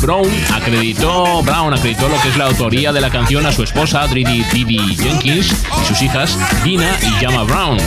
Brown 0.00 0.28
acreditó, 0.54 1.42
Brown 1.42 1.74
acreditó 1.74 2.08
lo 2.08 2.20
que 2.20 2.28
es 2.28 2.36
la 2.36 2.46
autoría 2.46 2.92
de 2.92 3.00
la 3.00 3.10
canción 3.10 3.44
a 3.44 3.52
su 3.52 3.62
esposa 3.62 4.06
Didi 4.06 4.44
Didi 4.52 4.96
Jenkins 4.96 5.52
y 5.82 5.84
sus 5.84 6.00
hijas 6.02 6.38
Dina 6.64 6.96
y 7.02 7.20
Yama 7.20 7.42
Brown. 7.42 7.78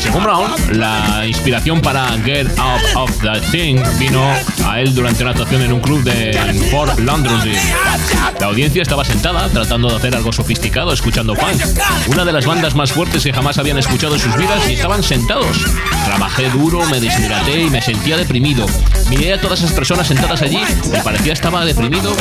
Según 0.00 0.22
Brown, 0.22 0.50
la 0.72 1.26
inspiración 1.26 1.80
para 1.80 2.06
Get 2.24 2.48
Out 2.58 2.82
of 2.96 3.22
That 3.22 3.42
Thing 3.50 3.78
vino 3.98 4.22
a 4.66 4.80
él 4.80 4.94
durante 4.94 5.22
una 5.22 5.32
actuación 5.32 5.62
en 5.62 5.72
un 5.72 5.80
club 5.80 6.02
de 6.02 6.32
Fort 6.70 6.98
Lauderdale. 6.98 7.60
La 8.38 8.46
audiencia 8.46 8.82
estaba 8.82 9.04
sentada 9.04 9.48
tratando 9.48 9.88
de 9.90 9.96
hacer 9.96 10.14
algo 10.16 10.32
sofisticado 10.32 10.92
escuchando 10.92 11.34
punk, 11.34 11.60
una 12.08 12.24
de 12.24 12.32
las 12.32 12.46
bandas 12.46 12.69
más 12.74 12.92
fuertes 12.92 13.22
que 13.22 13.32
jamás 13.32 13.58
habían 13.58 13.78
escuchado 13.78 14.14
en 14.14 14.20
sus 14.20 14.36
vidas 14.36 14.68
y 14.68 14.74
estaban 14.74 15.02
sentados. 15.02 15.64
Trabajé 16.04 16.50
duro, 16.50 16.84
me 16.86 17.00
deshidraté 17.00 17.62
y 17.62 17.70
me 17.70 17.80
sentía 17.82 18.16
deprimido. 18.16 18.66
Miré 19.08 19.34
a 19.34 19.40
todas 19.40 19.60
esas 19.60 19.72
personas 19.72 20.06
sentadas 20.06 20.42
allí 20.42 20.58
y 20.58 21.00
parecía 21.02 21.32
estaba 21.32 21.64
deprimido 21.64 22.14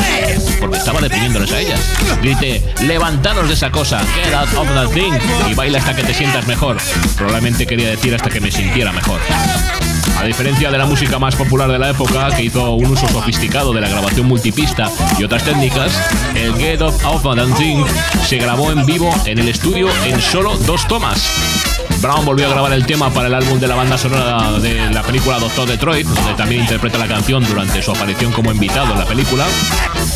porque 0.59 0.77
estaba 0.77 1.01
deprimiéndoles 1.01 1.51
a 1.51 1.59
ellas. 1.59 1.79
Grité, 2.21 2.63
levantaros 2.81 3.47
de 3.47 3.53
esa 3.53 3.71
cosa, 3.71 3.99
get 4.15 4.33
out 4.33 4.53
of 4.55 4.67
that 4.69 4.89
thing 4.89 5.13
y 5.49 5.53
baila 5.53 5.79
hasta 5.79 5.95
que 5.95 6.03
te 6.03 6.13
sientas 6.13 6.47
mejor. 6.47 6.77
Probablemente 7.15 7.67
quería 7.67 7.89
decir 7.89 8.13
hasta 8.15 8.29
que 8.29 8.41
me 8.41 8.51
sintiera 8.51 8.91
mejor. 8.91 9.19
A 10.17 10.23
diferencia 10.23 10.69
de 10.71 10.77
la 10.77 10.85
música 10.85 11.19
más 11.19 11.35
popular 11.35 11.71
de 11.71 11.79
la 11.79 11.89
época, 11.89 12.29
que 12.35 12.43
hizo 12.43 12.73
un 12.73 12.87
uso 12.87 13.07
sofisticado 13.07 13.73
de 13.73 13.81
la 13.81 13.89
grabación 13.89 14.27
multipista 14.27 14.91
y 15.17 15.23
otras 15.23 15.43
técnicas, 15.43 15.91
el 16.35 16.55
Get 16.55 16.81
Up 16.81 17.21
That 17.23 17.57
Thing 17.57 17.85
se 18.23 18.37
grabó 18.37 18.71
en 18.71 18.85
vivo 18.85 19.09
en 19.25 19.39
el 19.39 19.49
estudio 19.49 19.87
en 20.05 20.19
solo 20.21 20.57
dos 20.57 20.87
tomas. 20.87 21.68
Brown 22.01 22.23
volvió 22.23 22.47
a 22.47 22.49
grabar 22.49 22.71
el 22.71 22.85
tema 22.85 23.09
para 23.09 23.27
el 23.27 23.33
álbum 23.33 23.59
de 23.59 23.67
la 23.67 23.75
banda 23.75 23.97
sonora 23.97 24.59
de 24.59 24.89
la 24.91 25.03
película 25.03 25.37
Doctor 25.37 25.67
Detroit, 25.67 26.07
donde 26.07 26.33
también 26.33 26.61
interpreta 26.61 26.97
la 26.97 27.07
canción 27.07 27.45
durante 27.45 27.81
su 27.81 27.91
aparición 27.91 28.31
como 28.31 28.51
invitado 28.51 28.93
en 28.93 28.99
la 28.99 29.05
película. 29.05 29.45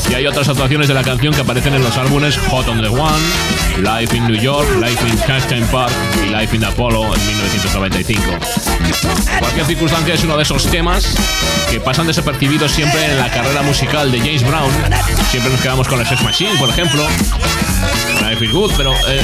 Y 0.10 0.14
hay 0.14 0.26
otras 0.26 0.48
actuaciones 0.48 0.88
de 0.88 0.94
la 0.94 1.04
canción 1.04 1.34
que 1.34 1.42
aparecen 1.42 1.74
en 1.74 1.84
los 1.84 1.98
álbumes 1.98 2.38
Hot 2.50 2.68
on 2.70 2.82
the 2.82 2.88
One, 2.88 3.20
Life 3.80 4.16
in 4.16 4.28
New 4.28 4.40
York, 4.40 4.68
Life 4.80 5.08
in 5.08 5.18
Castain 5.28 5.66
Park 5.68 5.92
y 6.26 6.30
Life 6.30 6.56
in 6.56 6.64
Apollo 6.64 7.16
en 7.16 7.28
1995. 7.28 8.24
En 9.34 9.40
cualquier 9.40 9.66
circunstancia 9.66 10.14
es 10.14 10.24
uno 10.24 10.38
de 10.38 10.44
esos 10.44 10.66
temas 10.68 11.16
que 11.70 11.82
pasan 11.82 12.08
desapercibidos 12.08 12.72
siempre 12.72 13.12
en 13.12 13.20
la 13.20 13.30
carrera 13.30 13.62
musical 13.62 14.12
de 14.12 14.20
James 14.20 14.48
Brown. 14.48 14.72
Siempre 15.32 15.52
nos 15.52 15.62
quedamos 15.62 15.88
con 15.88 16.00
el 16.00 16.08
Sex 16.08 16.24
Machine, 16.24 16.56
por 16.60 16.70
ejemplo. 16.70 17.04
Good, 18.40 18.72
pero 18.76 18.94
eh, 19.08 19.22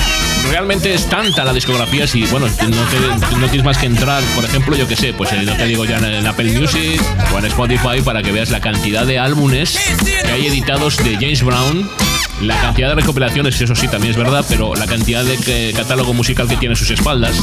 realmente 0.50 0.94
es 0.94 1.06
tanta 1.08 1.44
la 1.44 1.52
discografía 1.52 2.08
si, 2.08 2.26
bueno, 2.28 2.48
no, 2.48 3.48
tienes 3.48 3.64
más 3.64 3.78
que 3.78 3.88
entrar, 3.88 4.22
por 4.36 4.46
ejemplo, 4.46 4.76
yo 4.76 4.88
que 4.88 4.96
sé, 4.96 5.14
pues 5.14 5.32
eh, 5.34 5.42
no 5.44 5.56
te 5.56 5.66
digo 5.66 5.84
ya 5.86 5.98
en, 5.98 6.26
Apple 6.26 6.52
Music 6.58 7.02
o 7.34 7.40
en 7.40 7.46
Spotify 7.46 8.02
para 8.04 8.22
que 8.22 8.32
veas 8.32 8.50
la 8.50 8.62
cantidad 8.62 9.06
de 9.06 9.20
álbumes 9.20 9.78
que 10.24 10.32
hay 10.32 10.48
editados 10.48 10.98
de 10.98 11.16
James 11.16 11.44
Brown. 11.44 11.90
La 12.42 12.60
cantidad 12.62 12.90
de 12.90 12.96
recopilaciones, 12.96 13.60
eso 13.60 13.76
sí, 13.76 13.88
también 13.90 14.12
es 14.12 14.18
verdad, 14.18 14.46
pero 14.48 14.74
la 14.76 14.86
cantidad 14.86 15.26
de 15.26 15.38
que- 15.38 15.74
catálogo 15.76 16.14
musical 16.14 16.48
que 16.48 16.56
tiene 16.56 16.74
a 16.74 16.78
sus 16.78 16.90
espaldas, 16.92 17.36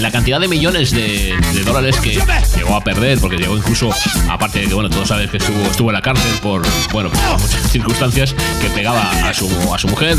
la 0.00 0.10
cantidad 0.10 0.40
de 0.40 0.48
millones 0.48 0.90
de, 0.90 1.34
de 1.54 1.64
dólares 1.64 1.98
que 1.98 2.20
llegó 2.56 2.76
a 2.76 2.84
perder, 2.84 3.18
porque 3.18 3.36
llegó 3.36 3.56
incluso, 3.56 3.90
aparte 4.28 4.60
de 4.60 4.66
que, 4.68 4.74
bueno, 4.74 4.90
todos 4.90 5.08
sabes 5.08 5.30
que 5.30 5.38
estuvo, 5.38 5.60
estuvo 5.62 5.90
en 5.90 5.94
la 5.94 6.02
cárcel 6.02 6.30
por, 6.42 6.62
bueno, 6.92 7.10
por 7.10 7.40
muchas 7.40 7.70
circunstancias, 7.70 8.34
que 8.60 8.68
pegaba 8.70 9.10
a 9.28 9.34
su, 9.34 9.48
a 9.74 9.78
su 9.78 9.88
mujer. 9.88 10.16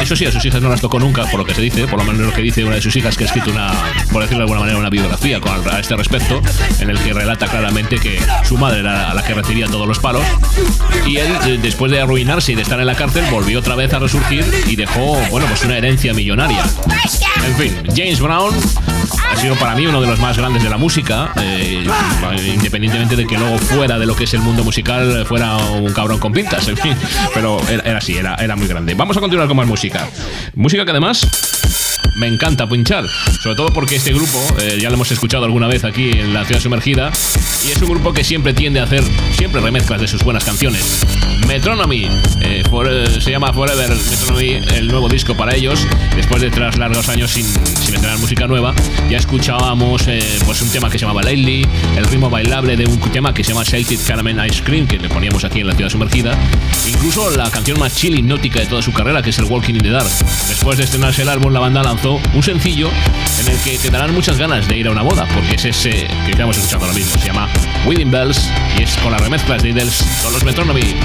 Eso 0.00 0.16
sí, 0.16 0.24
a 0.26 0.32
sus 0.32 0.44
hijas 0.44 0.62
no 0.62 0.68
las 0.68 0.80
tocó 0.80 0.98
nunca, 0.98 1.24
por 1.26 1.40
lo 1.40 1.46
que 1.46 1.54
se 1.54 1.62
dice, 1.62 1.86
por 1.86 1.98
lo 1.98 2.04
menos 2.04 2.26
lo 2.26 2.32
que 2.32 2.42
dice 2.42 2.64
una 2.64 2.76
de 2.76 2.82
sus 2.82 2.94
hijas, 2.96 3.16
que 3.16 3.24
ha 3.24 3.26
escrito 3.26 3.50
una, 3.50 3.72
por 4.12 4.22
decirlo 4.22 4.38
de 4.38 4.42
alguna 4.44 4.60
manera, 4.60 4.78
una 4.78 4.90
biografía 4.90 5.40
con, 5.40 5.68
a 5.68 5.78
este 5.78 5.96
respecto, 5.96 6.40
en 6.80 6.90
el 6.90 6.98
que 6.98 7.12
relata 7.12 7.46
claramente 7.48 7.98
que 7.98 8.20
su 8.44 8.56
madre 8.56 8.80
era 8.80 9.10
a 9.10 9.14
la 9.14 9.22
que 9.22 9.34
recibía 9.34 9.66
todos 9.66 9.86
los 9.86 9.98
palos, 9.98 10.24
y 11.06 11.16
él, 11.16 11.60
después 11.60 11.92
de 11.92 12.00
arruinarse 12.00 12.52
y 12.52 12.54
de 12.54 12.62
estar 12.62 12.80
en 12.80 12.86
la 12.86 12.94
cárcel, 12.94 13.24
volvió 13.30 13.58
otra 13.58 13.74
vez 13.74 13.92
a 13.92 13.98
resurgir 13.98 14.44
y 14.66 14.76
dejó, 14.76 15.16
bueno, 15.30 15.46
pues 15.46 15.64
una 15.64 15.76
herencia 15.76 16.14
millonaria. 16.14 16.64
En 17.46 17.56
fin, 17.56 17.76
James 17.94 18.20
Brown 18.20 18.54
ha 19.30 19.36
sido 19.36 19.54
para 19.56 19.74
mí 19.74 19.86
uno 19.86 20.00
de 20.00 20.06
los 20.06 20.18
más 20.20 20.36
grandes 20.36 20.62
de 20.62 20.70
la 20.70 20.76
música, 20.76 21.32
eh, 21.40 21.84
independientemente 22.54 23.16
de 23.16 23.26
que 23.26 23.38
luego 23.38 23.58
fuera 23.58 23.98
de 23.98 24.06
lo 24.06 24.16
que 24.16 24.24
es 24.24 24.34
el 24.34 24.40
mundo 24.40 24.64
musical 24.64 25.24
fuera 25.26 25.56
un 25.56 25.92
cabrón 25.92 26.18
con 26.18 26.32
pintas, 26.32 26.66
en 26.68 26.76
fin, 26.76 26.94
pero 27.34 27.60
era, 27.68 27.82
era 27.82 27.98
así, 27.98 28.16
era, 28.16 28.34
era 28.36 28.56
muy 28.56 28.68
grande. 28.68 28.94
Vamos 28.94 29.16
a 29.16 29.20
continuar 29.20 29.48
con 29.48 29.56
más 29.56 29.66
música. 29.66 30.08
Música 30.54 30.84
que 30.84 30.90
además 30.90 31.61
me 32.14 32.26
encanta 32.26 32.68
pinchar, 32.68 33.06
sobre 33.40 33.56
todo 33.56 33.68
porque 33.72 33.96
este 33.96 34.12
grupo, 34.12 34.38
eh, 34.60 34.78
ya 34.80 34.88
lo 34.88 34.94
hemos 34.94 35.10
escuchado 35.10 35.44
alguna 35.44 35.66
vez 35.66 35.84
aquí 35.84 36.10
en 36.10 36.34
la 36.34 36.44
ciudad 36.44 36.60
sumergida, 36.60 37.10
y 37.66 37.70
es 37.70 37.80
un 37.80 37.88
grupo 37.88 38.12
que 38.12 38.24
siempre 38.24 38.52
tiende 38.54 38.80
a 38.80 38.84
hacer 38.84 39.04
siempre 39.36 39.60
remezclas 39.60 40.00
de 40.00 40.08
sus 40.08 40.22
buenas 40.22 40.44
canciones. 40.44 41.04
Metronomy, 41.46 42.08
eh, 42.40 42.62
se 43.20 43.30
llama 43.30 43.52
Forever 43.52 43.90
Metronomy, 44.10 44.60
el 44.74 44.88
nuevo 44.88 45.08
disco 45.08 45.36
para 45.36 45.54
ellos, 45.54 45.86
después 46.16 46.40
de 46.42 46.50
tras 46.50 46.78
largos 46.78 47.08
años 47.08 47.30
sin, 47.30 47.44
sin 47.44 47.92
música 48.20 48.46
nueva, 48.46 48.74
ya 49.10 49.18
escuchábamos 49.18 50.06
eh, 50.06 50.20
pues 50.44 50.60
un 50.62 50.68
tema 50.70 50.90
que 50.90 50.98
se 50.98 51.06
llamaba 51.06 51.22
Lately, 51.22 51.66
el 51.96 52.04
ritmo 52.04 52.30
bailable 52.30 52.76
de 52.76 52.86
un 52.86 52.98
tema 53.10 53.32
que 53.32 53.42
se 53.42 53.52
llama 53.52 53.64
It 53.64 54.06
Caramel 54.06 54.38
Ice 54.48 54.62
Cream, 54.62 54.86
que 54.86 54.98
le 54.98 55.08
poníamos 55.08 55.44
aquí 55.44 55.60
en 55.60 55.66
la 55.66 55.74
ciudad 55.74 55.90
sumergida, 55.90 56.38
incluso 56.88 57.30
la 57.30 57.50
canción 57.50 57.78
más 57.78 57.94
chill 57.94 58.18
hipnótica 58.18 58.60
de 58.60 58.66
toda 58.66 58.82
su 58.82 58.92
carrera, 58.92 59.22
que 59.22 59.30
es 59.30 59.38
el 59.38 59.44
Walking 59.44 59.74
in 59.74 59.82
the 59.82 59.90
Dark. 59.90 60.10
Después 60.48 60.78
de 60.78 60.84
estrenarse 60.84 61.22
el 61.22 61.28
álbum, 61.28 61.52
la 61.52 61.60
banda 61.60 61.82
lanzó 61.82 62.01
un 62.10 62.42
sencillo 62.42 62.90
en 63.40 63.48
el 63.48 63.58
que 63.60 63.78
te 63.78 63.90
darán 63.90 64.12
muchas 64.12 64.36
ganas 64.36 64.66
de 64.66 64.76
ir 64.76 64.88
a 64.88 64.90
una 64.90 65.02
boda, 65.02 65.26
porque 65.34 65.54
es 65.54 65.64
ese 65.64 66.08
que 66.24 66.30
estamos 66.30 66.56
escuchando 66.56 66.86
ahora 66.86 66.96
mismo. 66.96 67.12
Se 67.18 67.26
llama 67.26 67.48
Wedding 67.86 68.10
Bells 68.10 68.50
y 68.78 68.82
es 68.82 68.96
con 68.98 69.12
las 69.12 69.20
remezclas 69.20 69.62
de 69.62 69.70
Idles 69.70 70.04
con 70.22 70.32
los 70.32 70.44
Metronomy. 70.44 70.96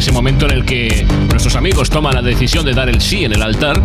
Ese 0.00 0.12
momento 0.12 0.46
en 0.46 0.52
el 0.52 0.64
que 0.64 1.06
nuestros 1.28 1.56
amigos 1.56 1.90
toman 1.90 2.14
la 2.14 2.22
decisión 2.22 2.64
de 2.64 2.72
dar 2.72 2.88
el 2.88 3.02
sí 3.02 3.26
en 3.26 3.34
el 3.34 3.42
altar, 3.42 3.82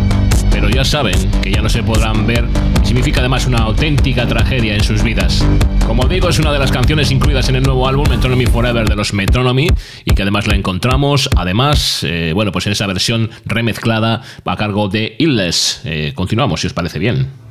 pero 0.50 0.70
ya 0.70 0.82
saben 0.82 1.30
que 1.42 1.50
ya 1.50 1.60
no 1.60 1.68
se 1.68 1.82
podrán 1.82 2.26
ver. 2.26 2.46
Significa 2.84 3.20
además 3.20 3.46
una 3.46 3.58
auténtica 3.58 4.26
tragedia 4.26 4.74
en 4.74 4.82
sus 4.82 5.02
vidas. 5.02 5.46
Como 5.86 6.08
digo, 6.08 6.30
es 6.30 6.38
una 6.38 6.52
de 6.52 6.58
las 6.58 6.72
canciones 6.72 7.10
incluidas 7.10 7.50
en 7.50 7.56
el 7.56 7.64
nuevo 7.64 7.86
álbum 7.86 8.08
Metronomy 8.08 8.46
Forever 8.46 8.88
de 8.88 8.96
los 8.96 9.12
Metronomy 9.12 9.68
y 10.06 10.14
que 10.14 10.22
además 10.22 10.46
la 10.46 10.54
encontramos, 10.54 11.28
además, 11.36 12.02
eh, 12.02 12.32
bueno, 12.34 12.50
pues 12.50 12.64
en 12.64 12.72
esa 12.72 12.86
versión 12.86 13.28
remezclada 13.44 14.22
a 14.42 14.56
cargo 14.56 14.88
de 14.88 15.16
Illes. 15.18 15.82
Eh, 15.84 16.12
continuamos, 16.14 16.62
si 16.62 16.68
os 16.68 16.72
parece 16.72 16.98
bien. 16.98 17.45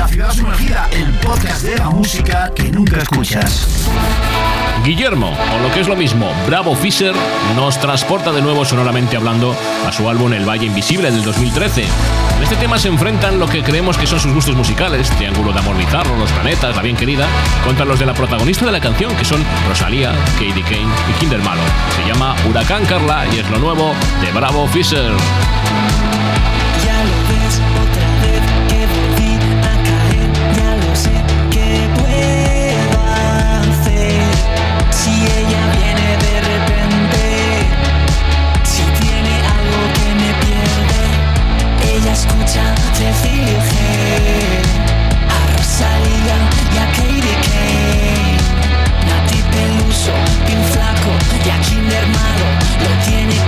La 0.00 0.08
ciudad 0.08 0.32
sumergida, 0.32 0.88
el 0.92 1.12
podcast 1.18 1.62
de 1.62 1.76
la 1.76 1.90
música 1.90 2.50
que 2.56 2.72
nunca 2.72 3.02
escuchas. 3.02 3.86
Guillermo, 4.82 5.28
o 5.28 5.62
lo 5.62 5.70
que 5.74 5.80
es 5.80 5.88
lo 5.88 5.94
mismo, 5.94 6.32
Bravo 6.46 6.74
Fisher, 6.74 7.14
nos 7.54 7.78
transporta 7.78 8.32
de 8.32 8.40
nuevo 8.40 8.64
sonoramente 8.64 9.18
hablando 9.18 9.54
a 9.86 9.92
su 9.92 10.08
álbum 10.08 10.32
El 10.32 10.48
Valle 10.48 10.64
Invisible 10.64 11.10
del 11.10 11.22
2013. 11.22 11.82
En 11.82 12.42
este 12.42 12.56
tema 12.56 12.78
se 12.78 12.88
enfrentan 12.88 13.38
lo 13.38 13.46
que 13.46 13.62
creemos 13.62 13.98
que 13.98 14.06
son 14.06 14.18
sus 14.18 14.32
gustos 14.32 14.56
musicales, 14.56 15.10
Triángulo 15.10 15.52
de 15.52 15.58
Amor 15.58 15.76
Bizarro, 15.76 16.16
Los 16.16 16.32
Planetas, 16.32 16.74
La 16.74 16.80
Bien 16.80 16.96
Querida, 16.96 17.26
contra 17.66 17.84
los 17.84 17.98
de 17.98 18.06
la 18.06 18.14
protagonista 18.14 18.64
de 18.64 18.72
la 18.72 18.80
canción, 18.80 19.14
que 19.16 19.26
son 19.26 19.44
Rosalía, 19.68 20.14
Katie 20.38 20.62
Kane 20.62 20.94
y 21.10 21.20
Kinder 21.20 21.42
Malo. 21.42 21.60
Se 21.94 22.10
llama 22.10 22.34
Huracán 22.48 22.86
Carla 22.86 23.26
y 23.30 23.40
es 23.40 23.50
lo 23.50 23.58
nuevo 23.58 23.92
de 24.22 24.32
Bravo 24.32 24.66
Fisher. 24.68 25.12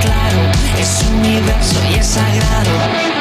Claro, 0.02 0.50
es 0.78 1.04
universo 1.08 1.80
y 1.90 1.98
es 1.98 2.06
sagrado. 2.06 3.11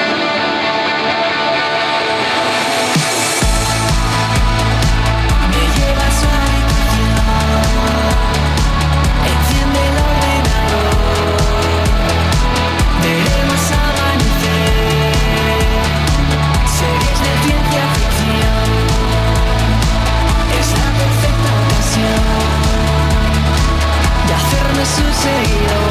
Hacerme 25.22 25.46
su 25.46 25.91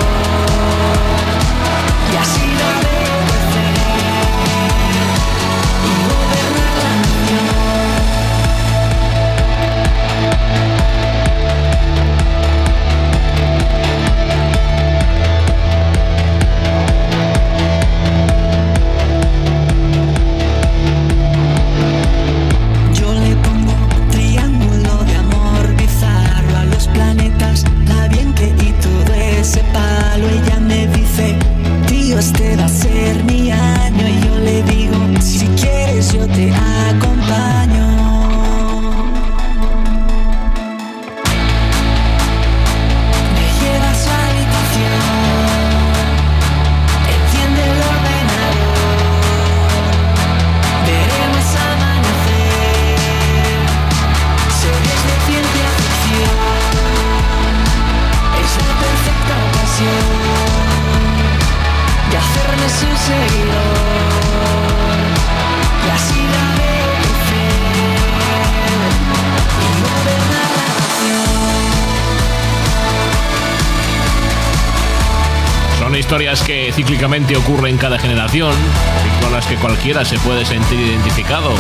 historias 76.11 76.43
que 76.43 76.73
cíclicamente 76.73 77.37
ocurren 77.37 77.75
en 77.75 77.79
cada 77.79 77.97
generación 77.97 78.53
y 78.53 79.23
con 79.23 79.33
las 79.33 79.47
que 79.47 79.55
cualquiera 79.55 80.05
se 80.05 80.19
puede 80.19 80.45
sentir 80.45 80.81
identificado. 80.81 81.53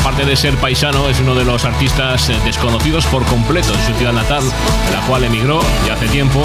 Aparte 0.00 0.24
de 0.24 0.34
ser 0.34 0.56
paisano, 0.56 1.10
es 1.10 1.20
uno 1.20 1.34
de 1.34 1.44
los 1.44 1.66
artistas 1.66 2.30
eh, 2.30 2.36
desconocidos 2.46 3.04
por 3.04 3.22
completo 3.26 3.74
en 3.74 3.86
su 3.86 3.92
ciudad 3.98 4.14
natal, 4.14 4.42
la 4.90 5.06
cual 5.06 5.24
emigró 5.24 5.60
ya 5.86 5.92
hace 5.92 6.08
tiempo 6.08 6.42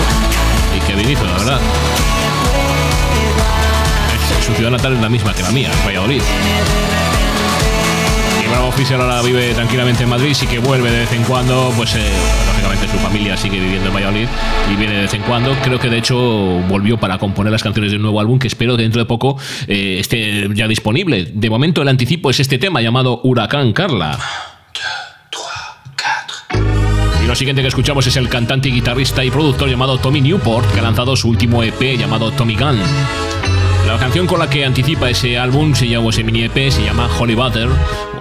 y 0.75 0.82
que 0.86 0.95
bien 0.95 1.10
hizo, 1.10 1.23
la 1.23 1.38
verdad. 1.38 1.62
Su 4.45 4.53
ciudad 4.53 4.71
natal 4.71 4.91
es 4.91 4.99
la 4.99 5.08
misma 5.08 5.34
que 5.34 5.43
la 5.43 5.51
mía, 5.51 5.71
Valladolid. 5.86 6.21
Bravo 8.58 8.72
Fischer 8.72 9.00
ahora 9.00 9.22
vive 9.22 9.54
tranquilamente 9.54 10.02
en 10.02 10.10
Madrid, 10.10 10.34
sí 10.34 10.48
que 10.48 10.58
vuelve 10.58 10.89
de 10.89 11.02
vez 11.02 11.13
en 11.13 11.24
cuando, 11.26 11.72
pues 11.78 11.93
eh, 11.93 12.00
lógicamente 12.48 12.88
su 12.88 12.98
familia 12.98 13.38
sigue 13.38 13.60
viviendo 13.60 13.89
en 13.89 13.93
Valladolid 13.93 14.28
y 14.74 14.76
viene 14.76 14.96
de 14.96 15.02
vez 15.02 15.13
en 15.13 15.22
cuando. 15.22 15.56
Creo 15.62 15.80
que 15.80 15.91
de 15.91 16.00
hecho 16.00 16.17
volvió 16.67 16.98
para 16.98 17.20
componer 17.20 17.52
las 17.52 17.62
canciones 17.62 17.91
del 17.91 18.02
nuevo 18.02 18.20
álbum 18.20 18.39
que 18.39 18.48
espero 18.48 18.76
dentro 18.76 19.00
de 19.00 19.06
poco 19.06 19.38
eh, 19.67 19.98
esté 20.00 20.50
ya 20.56 20.67
disponible. 20.67 21.30
De 21.36 21.52
momento 21.52 21.84
el 21.84 21.88
anticipo 21.88 22.32
es 22.32 22.39
este 22.39 22.58
tema 22.58 22.82
llamado 22.82 23.22
Huracán 23.24 23.74
Carla. 23.74 24.17
Y 27.24 27.28
lo 27.28 27.36
siguiente 27.36 27.62
que 27.62 27.67
escuchamos 27.67 28.08
es 28.08 28.17
el 28.17 28.28
cantante, 28.28 28.70
guitarrista 28.70 29.24
y 29.24 29.30
productor 29.30 29.70
llamado 29.70 30.00
Tommy 30.00 30.22
Newport, 30.22 30.74
que 30.74 30.80
ha 30.80 30.84
lanzado 30.84 31.15
su 31.15 31.30
último 31.30 31.62
EP 31.62 31.96
llamado 31.96 32.32
Tommy 32.32 32.56
Gun. 32.56 32.80
La 33.88 33.98
canción 33.98 34.28
con 34.28 34.39
la 34.39 34.50
que 34.50 34.65
anticipa 34.65 35.10
ese 35.10 35.38
álbum 35.38 35.74
se 35.74 35.88
llama 35.88 36.10
ese 36.10 36.22
mini 36.22 36.43
EP 36.43 36.70
se 36.70 36.84
llama 36.84 37.10
Holy 37.17 37.36
Butter, 37.36 37.70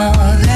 I 0.00 0.47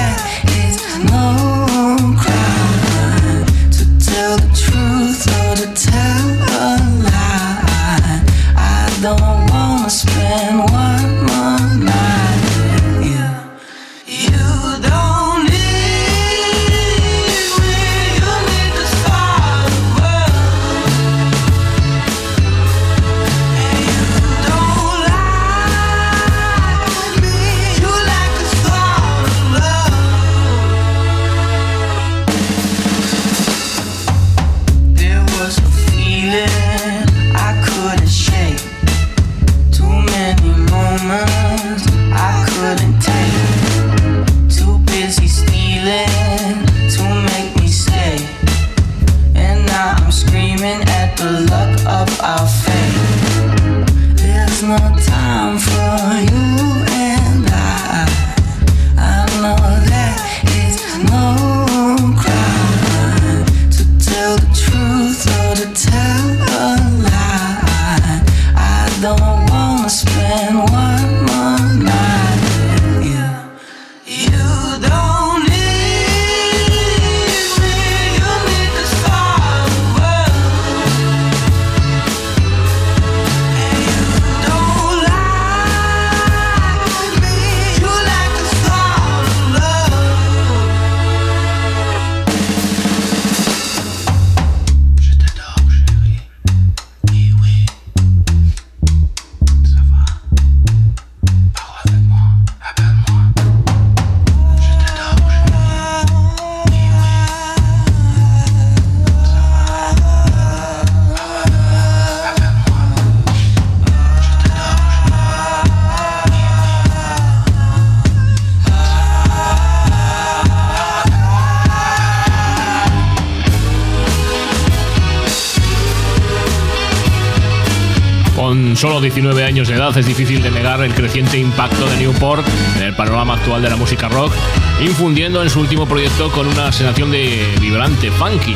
19 129.15 129.45
años 129.45 129.69
de 129.69 129.75
edad 129.75 129.95
es 129.99 130.07
difícil 130.07 130.43
de 130.43 130.51
negar 130.51 130.81
el 130.81 130.95
creciente 130.95 131.37
impacto 131.37 131.85
de 131.85 131.99
Newport 131.99 132.47
en 132.79 132.83
el 132.83 132.97
panorama 132.97 133.35
actual 133.35 133.61
de 133.61 133.69
la 133.69 133.77
música 133.77 134.09
rock, 134.09 134.33
infundiendo 134.81 135.43
en 135.43 135.51
su 135.51 135.61
último 135.61 135.87
proyecto 135.87 136.31
con 136.31 136.47
una 136.47 136.73
sensación 136.73 137.11
de 137.11 137.47
vibrante, 137.61 138.11
funky. 138.11 138.55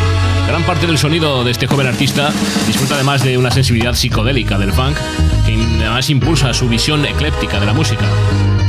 Gran 0.49 0.63
parte 0.63 0.87
del 0.87 0.97
sonido 0.97 1.45
de 1.45 1.51
este 1.51 1.67
joven 1.67 1.87
artista 1.87 2.33
disfruta 2.67 2.95
además 2.95 3.23
de 3.23 3.37
una 3.37 3.51
sensibilidad 3.51 3.93
psicodélica 3.93 4.57
del 4.57 4.73
funk, 4.73 4.97
que 5.45 5.53
además 5.83 6.09
impulsa 6.09 6.55
su 6.55 6.71
visión 6.71 7.05
ecléptica 7.05 7.61
de 7.61 7.67
la 7.67 7.75
música. 7.75 8.07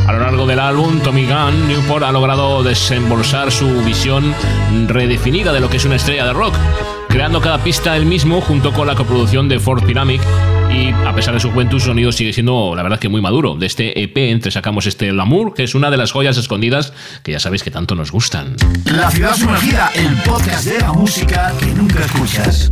A 0.07 0.11
lo 0.11 0.19
largo 0.19 0.45
del 0.45 0.59
álbum, 0.59 0.99
Tommy 0.99 1.25
Gunn, 1.25 1.69
Newport 1.69 2.03
ha 2.03 2.11
logrado 2.11 2.63
desembolsar 2.63 3.49
su 3.49 3.81
visión 3.83 4.35
redefinida 4.87 5.53
de 5.53 5.61
lo 5.61 5.69
que 5.69 5.77
es 5.77 5.85
una 5.85 5.95
estrella 5.95 6.25
de 6.25 6.33
rock, 6.33 6.55
creando 7.07 7.39
cada 7.39 7.59
pista 7.59 7.95
él 7.95 8.05
mismo 8.05 8.41
junto 8.41 8.73
con 8.73 8.87
la 8.87 8.95
coproducción 8.95 9.47
de 9.47 9.61
Ford 9.61 9.85
Pyramid 9.85 10.19
y 10.69 10.91
a 10.91 11.13
pesar 11.13 11.33
de 11.33 11.39
su 11.39 11.51
juventud, 11.51 11.79
su 11.79 11.87
sonido 11.87 12.11
sigue 12.11 12.33
siendo, 12.33 12.75
la 12.75 12.83
verdad, 12.83 12.99
que 12.99 13.09
muy 13.09 13.21
maduro. 13.21 13.55
De 13.55 13.65
este 13.65 14.01
EP 14.01 14.17
entre 14.17 14.51
sacamos 14.51 14.85
este 14.85 15.11
Lamour, 15.11 15.53
que 15.53 15.63
es 15.63 15.75
una 15.75 15.89
de 15.89 15.97
las 15.97 16.11
joyas 16.11 16.37
escondidas 16.37 16.93
que 17.23 17.31
ya 17.31 17.39
sabéis 17.39 17.63
que 17.63 17.71
tanto 17.71 17.95
nos 17.95 18.11
gustan. 18.11 18.55
La 18.85 19.09
ciudad 19.11 19.35
sumergida, 19.35 19.91
el 19.95 20.15
podcast 20.23 20.65
de 20.65 20.79
la 20.79 20.93
música 20.93 21.53
que 21.59 21.67
nunca 21.67 22.03
escuchas. 22.05 22.69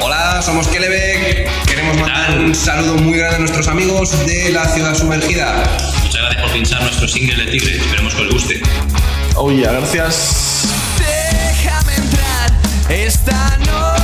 Hola, 0.00 0.40
somos 0.42 0.68
Kelebek. 0.68 1.48
Queremos 1.66 1.96
mandar 1.98 2.38
un 2.38 2.54
saludo 2.54 2.94
muy 2.94 3.18
grande 3.18 3.36
a 3.36 3.40
nuestros 3.40 3.68
amigos 3.68 4.26
de 4.26 4.52
la 4.52 4.64
ciudad 4.66 4.94
sumergida. 4.94 5.64
Gracias 6.26 6.42
por 6.42 6.52
pinchar 6.52 6.82
nuestro 6.82 7.06
single 7.06 7.36
de 7.36 7.50
Tigre. 7.52 7.76
Esperemos 7.76 8.14
que 8.14 8.22
os 8.22 8.30
guste. 8.30 8.62
Oye, 9.36 9.62
gracias. 9.62 10.68
Déjame 10.98 11.94
entrar, 11.94 12.50
esta 12.88 13.56
noche 13.58 13.95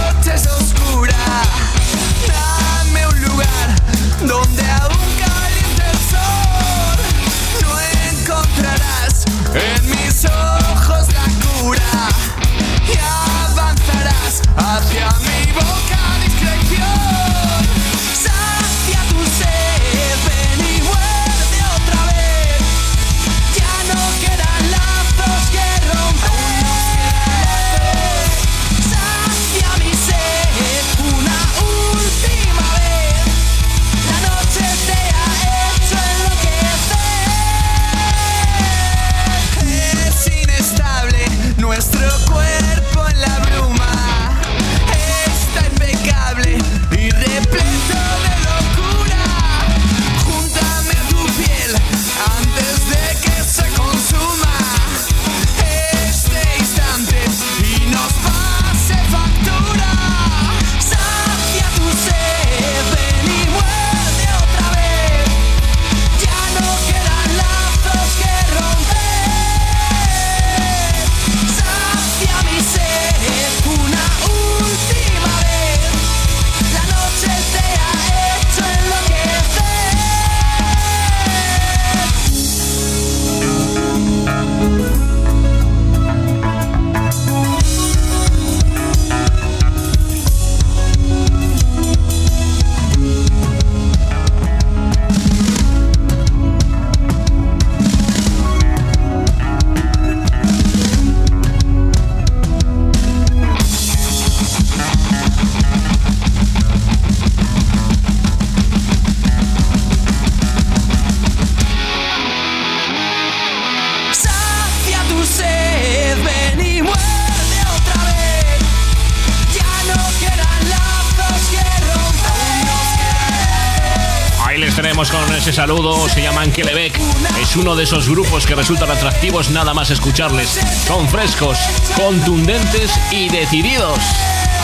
se 126.08 126.20
llaman 126.20 126.52
Kelebek. 126.52 127.00
Es 127.40 127.56
uno 127.56 127.74
de 127.74 127.84
esos 127.84 128.06
grupos 128.06 128.44
que 128.44 128.54
resultan 128.54 128.90
atractivos 128.90 129.50
nada 129.50 129.72
más 129.72 129.90
escucharles. 129.90 130.60
Son 130.86 131.08
frescos, 131.08 131.58
contundentes 131.96 132.92
y 133.10 133.30
decididos. 133.30 133.98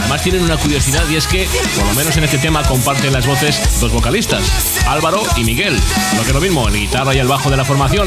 Además 0.01 0.23
tienen 0.23 0.43
una 0.43 0.59
curiosidad 0.59 1.09
y 1.09 1.17
es 1.17 1.27
que, 1.27 1.49
por 1.77 1.87
lo 1.87 1.95
menos 1.95 2.15
en 2.19 2.25
este 2.25 2.37
tema, 2.37 2.63
comparten 2.63 3.13
las 3.13 3.27
voces 3.27 3.81
dos 3.81 3.91
vocalistas, 3.91 4.43
Álvaro 4.87 5.23
y 5.37 5.45
Miguel. 5.45 5.75
Lo 6.17 6.23
que 6.23 6.29
es 6.29 6.35
lo 6.35 6.41
mismo, 6.43 6.69
el 6.69 6.75
guitarra 6.75 7.15
y 7.15 7.19
el 7.19 7.27
bajo 7.27 7.49
de 7.49 7.57
la 7.57 7.65
formación, 7.65 8.07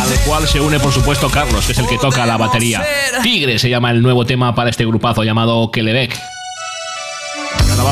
al 0.00 0.20
cual 0.26 0.48
se 0.48 0.60
une 0.60 0.80
por 0.80 0.92
supuesto 0.92 1.30
Carlos, 1.30 1.64
que 1.64 1.72
es 1.72 1.78
el 1.78 1.86
que 1.86 1.96
toca 1.96 2.26
la 2.26 2.36
batería. 2.36 2.84
Tigre 3.22 3.60
se 3.60 3.70
llama 3.70 3.92
el 3.92 4.02
nuevo 4.02 4.24
tema 4.24 4.52
para 4.52 4.70
este 4.70 4.84
grupazo 4.84 5.22
llamado 5.22 5.70
Kelebek. 5.70 6.18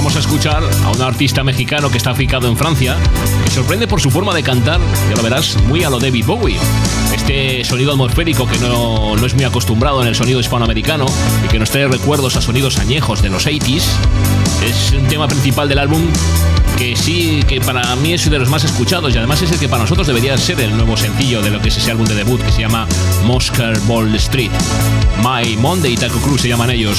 Vamos 0.05 0.17
a 0.17 0.21
escuchar 0.21 0.63
a 0.63 0.91
un 0.91 1.01
artista 1.01 1.43
mexicano 1.43 1.91
que 1.91 1.97
está 1.97 2.11
aficado 2.11 2.47
en 2.47 2.59
Francia, 2.59 2.95
que 3.43 3.51
sorprende 3.51 3.89
por 3.89 4.03
su 4.03 4.11
forma 4.11 4.35
de 4.35 4.43
cantar, 4.43 4.79
ya 5.09 5.17
lo 5.17 5.23
verás, 5.23 5.57
muy 5.63 5.83
a 5.83 5.89
lo 5.89 5.99
David 5.99 6.27
Bowie. 6.27 6.59
Este 7.15 7.65
sonido 7.65 7.93
atmosférico 7.93 8.47
que 8.47 8.59
no, 8.59 9.17
no 9.17 9.25
es 9.25 9.33
muy 9.33 9.45
acostumbrado 9.45 10.03
en 10.03 10.09
el 10.09 10.15
sonido 10.15 10.41
hispanoamericano 10.41 11.07
y 11.43 11.49
que 11.49 11.59
nos 11.59 11.71
trae 11.71 11.89
recuerdos 11.89 12.37
a 12.37 12.43
sonidos 12.43 12.79
añejos 12.79 13.23
de 13.23 13.31
los 13.31 13.47
80s. 13.47 13.83
Es 14.63 14.93
un 14.93 15.09
tema 15.09 15.27
principal 15.27 15.71
del 15.71 15.79
álbum 15.79 16.03
que 16.77 16.97
sí, 16.97 17.43
que 17.49 17.63
para 17.63 17.97
mí 17.97 18.13
es 18.13 18.29
de 18.29 18.39
los 18.39 18.51
más 18.51 18.63
escuchados 18.63 19.15
y 19.15 19.17
además 19.17 19.41
es 19.41 19.53
el 19.53 19.59
que 19.59 19.71
para 19.71 19.85
nosotros 19.85 20.07
debería 20.07 20.37
ser 20.37 20.61
el 20.61 20.77
nuevo 20.77 20.99
sencillo 20.99 21.41
de 21.41 21.51
lo 21.51 21.63
que 21.63 21.69
es 21.69 21.79
ese 21.79 21.91
álbum 21.91 22.07
de 22.07 22.15
debut 22.15 22.43
que 22.43 22.53
se 22.53 22.61
llama 22.61 22.87
Moscow 23.25 23.73
Ball 23.87 24.15
Street. 24.17 24.51
My 25.23 25.57
Monday 25.57 25.95
y 25.95 25.97
Taco 25.97 26.19
Cruz 26.19 26.43
se 26.43 26.49
llaman 26.49 26.71
ellos. 26.71 26.99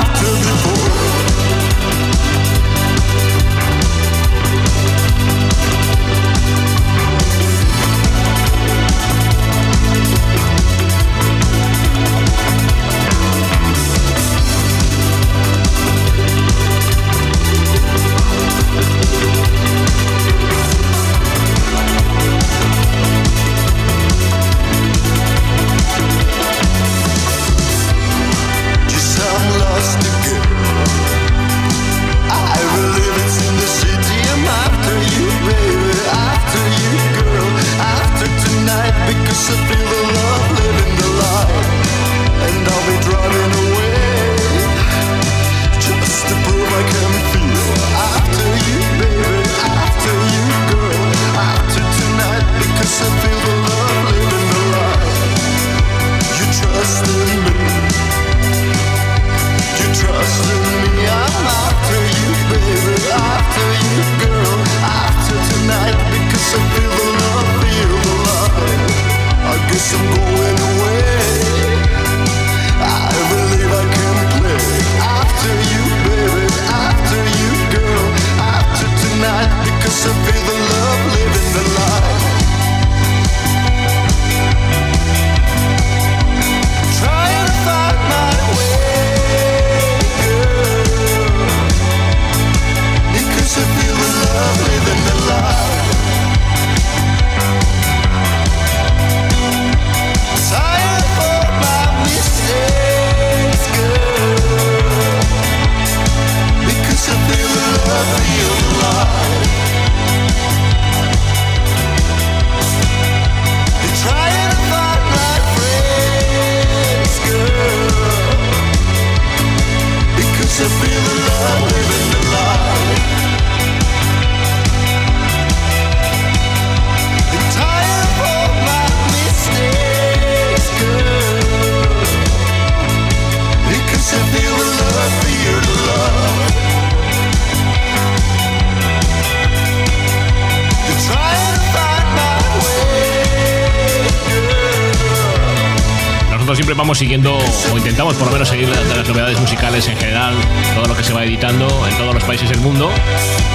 por 148.17 148.27
lo 148.27 148.33
menos 148.33 148.49
seguir 148.49 148.69
las, 148.69 148.97
las 148.97 149.07
novedades 149.07 149.39
musicales 149.39 149.87
en 149.87 149.97
general, 149.97 150.33
todo 150.75 150.85
lo 150.85 150.95
que 150.95 151.03
se 151.03 151.13
va 151.13 151.23
editando 151.23 151.67
en 151.87 151.97
todos 151.97 152.13
los 152.13 152.23
países 152.23 152.49
del 152.49 152.59
mundo. 152.59 152.89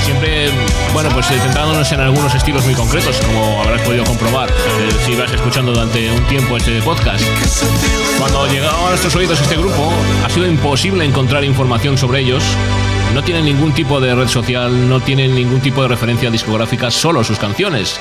Siempre, 0.04 0.48
bueno, 0.92 1.10
pues 1.10 1.30
eh, 1.30 1.38
centrándonos 1.40 1.90
en 1.92 2.00
algunos 2.00 2.34
estilos 2.34 2.64
muy 2.64 2.74
concretos, 2.74 3.16
como 3.26 3.62
habrás 3.62 3.80
podido 3.82 4.04
comprobar 4.04 4.48
eh, 4.48 4.52
si 5.04 5.14
vas 5.14 5.32
escuchando 5.32 5.72
durante 5.72 6.10
un 6.10 6.24
tiempo 6.26 6.56
este 6.56 6.80
podcast. 6.82 7.24
Cuando 8.18 8.46
llegaba 8.46 8.86
a 8.86 8.90
nuestros 8.90 9.14
oídos 9.16 9.40
este 9.40 9.56
grupo, 9.56 9.92
ha 10.24 10.30
sido 10.30 10.46
imposible 10.46 11.04
encontrar 11.04 11.44
información 11.44 11.98
sobre 11.98 12.20
ellos. 12.20 12.42
No 13.14 13.22
tienen 13.22 13.44
ningún 13.44 13.72
tipo 13.72 14.00
de 14.00 14.14
red 14.14 14.28
social, 14.28 14.88
no 14.88 15.00
tienen 15.00 15.34
ningún 15.34 15.60
tipo 15.60 15.82
de 15.82 15.88
referencia 15.88 16.30
discográfica, 16.30 16.90
solo 16.90 17.24
sus 17.24 17.38
canciones. 17.38 17.98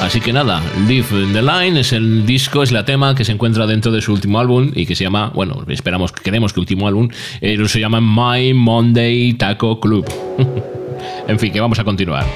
Así 0.00 0.20
que 0.20 0.32
nada, 0.32 0.62
Live 0.86 1.06
in 1.10 1.32
the 1.32 1.42
Line 1.42 1.80
es 1.80 1.92
el 1.92 2.26
disco, 2.26 2.62
es 2.62 2.70
la 2.70 2.84
tema 2.84 3.14
que 3.14 3.24
se 3.24 3.32
encuentra 3.32 3.66
dentro 3.66 3.90
de 3.90 4.00
su 4.00 4.12
último 4.12 4.38
álbum 4.38 4.70
y 4.74 4.86
que 4.86 4.94
se 4.94 5.04
llama, 5.04 5.32
bueno, 5.34 5.64
esperamos, 5.68 6.12
queremos 6.12 6.52
que 6.52 6.60
último 6.60 6.86
álbum, 6.86 7.08
eh, 7.40 7.56
se 7.66 7.80
llama 7.80 8.00
My 8.00 8.52
Monday 8.54 9.32
Taco 9.34 9.80
Club. 9.80 10.06
en 11.28 11.38
fin, 11.38 11.52
que 11.52 11.60
vamos 11.60 11.78
a 11.78 11.84
continuar. 11.84 12.26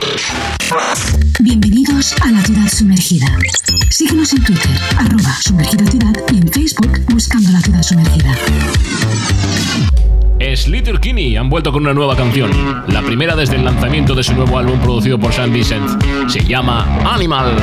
Bienvenidos 1.40 2.14
a 2.22 2.30
la 2.32 2.42
ciudad 2.42 2.68
sumergida. 2.68 3.26
Síguenos 3.90 4.32
en 4.32 4.42
Twitter, 4.42 4.70
arroba 4.96 5.36
sumergida 5.42 5.86
ciudad 5.86 6.14
y 6.32 6.38
en 6.38 6.48
Facebook 6.48 7.00
buscando 7.08 7.50
la 7.52 7.60
ciudad 7.60 7.82
sumergida. 7.82 8.34
Slater 10.40 10.98
Kinney 10.98 11.36
han 11.36 11.50
vuelto 11.50 11.70
con 11.70 11.82
una 11.82 11.92
nueva 11.92 12.16
canción, 12.16 12.50
la 12.88 13.02
primera 13.02 13.36
desde 13.36 13.56
el 13.56 13.64
lanzamiento 13.64 14.14
de 14.14 14.22
su 14.22 14.34
nuevo 14.34 14.58
álbum 14.58 14.80
producido 14.80 15.18
por 15.18 15.32
Sam 15.32 15.52
Vincent. 15.52 16.02
Se 16.28 16.44
llama 16.44 16.86
Animal. 17.04 17.54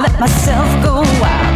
Let 0.00 0.20
myself 0.20 0.84
go. 0.84 1.47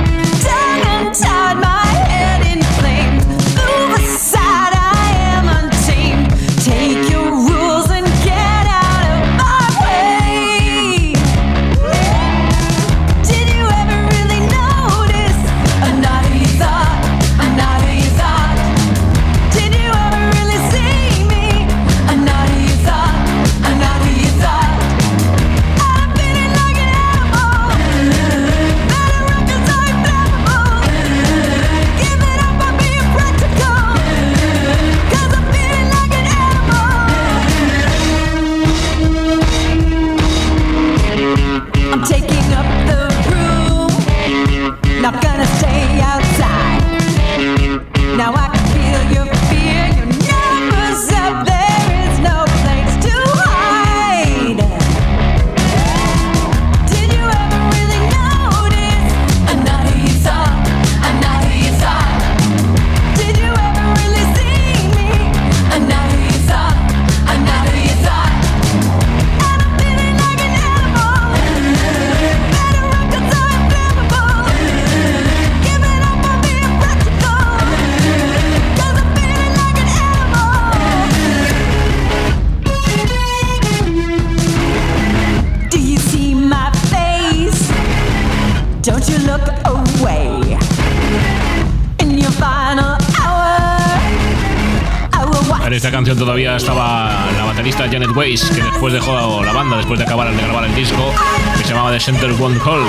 Todavía 96.16 96.56
estaba 96.56 97.10
la 97.36 97.44
baterista 97.44 97.84
Janet 97.84 98.10
Weiss, 98.14 98.50
que 98.50 98.62
después 98.62 98.92
dejó 98.92 99.42
la 99.44 99.52
banda, 99.52 99.76
después 99.76 99.98
de 99.98 100.04
acabar 100.04 100.30
de 100.30 100.42
grabar 100.42 100.64
el 100.64 100.74
disco, 100.74 101.12
que 101.56 101.64
se 101.64 101.70
llamaba 101.70 101.92
The 101.92 102.00
Center 102.00 102.30
One 102.40 102.58
Hall. 102.64 102.82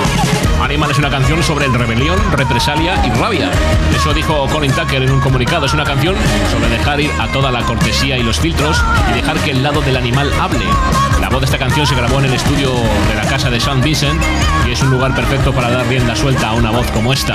Animal 0.62 0.90
es 0.90 0.98
una 0.98 1.10
canción 1.10 1.42
sobre 1.42 1.66
el 1.66 1.74
rebelión, 1.74 2.18
represalia 2.32 2.94
y 3.06 3.10
rabia. 3.10 3.50
Eso 3.94 4.12
dijo 4.12 4.46
Colin 4.48 4.72
Tucker 4.72 5.02
en 5.02 5.12
un 5.12 5.20
comunicado. 5.20 5.66
Es 5.66 5.74
una 5.74 5.84
canción 5.84 6.16
sobre 6.50 6.68
dejar 6.68 7.00
ir 7.00 7.10
a 7.20 7.28
toda 7.28 7.50
la 7.50 7.62
cortesía 7.62 8.18
y 8.18 8.22
los 8.22 8.40
filtros 8.40 8.82
y 9.10 9.14
dejar 9.14 9.38
que 9.38 9.50
el 9.52 9.62
lado 9.62 9.80
del 9.80 9.96
animal 9.96 10.30
hable. 10.40 10.64
La 11.20 11.28
voz 11.28 11.40
de 11.40 11.46
esta 11.46 11.58
canción 11.58 11.86
se 11.86 11.94
grabó 11.94 12.18
en 12.18 12.26
el 12.26 12.34
estudio 12.34 12.72
de 12.74 13.14
la 13.14 13.26
casa 13.28 13.50
de 13.50 13.60
San 13.60 13.80
Vincent 13.80 14.20
y 14.66 14.72
es 14.72 14.82
un 14.82 14.90
lugar 14.90 15.14
perfecto 15.14 15.52
para 15.52 15.70
dar 15.70 15.86
rienda 15.86 16.16
suelta 16.16 16.48
a 16.48 16.54
una 16.54 16.70
voz 16.70 16.90
como 16.90 17.12
esta. 17.12 17.34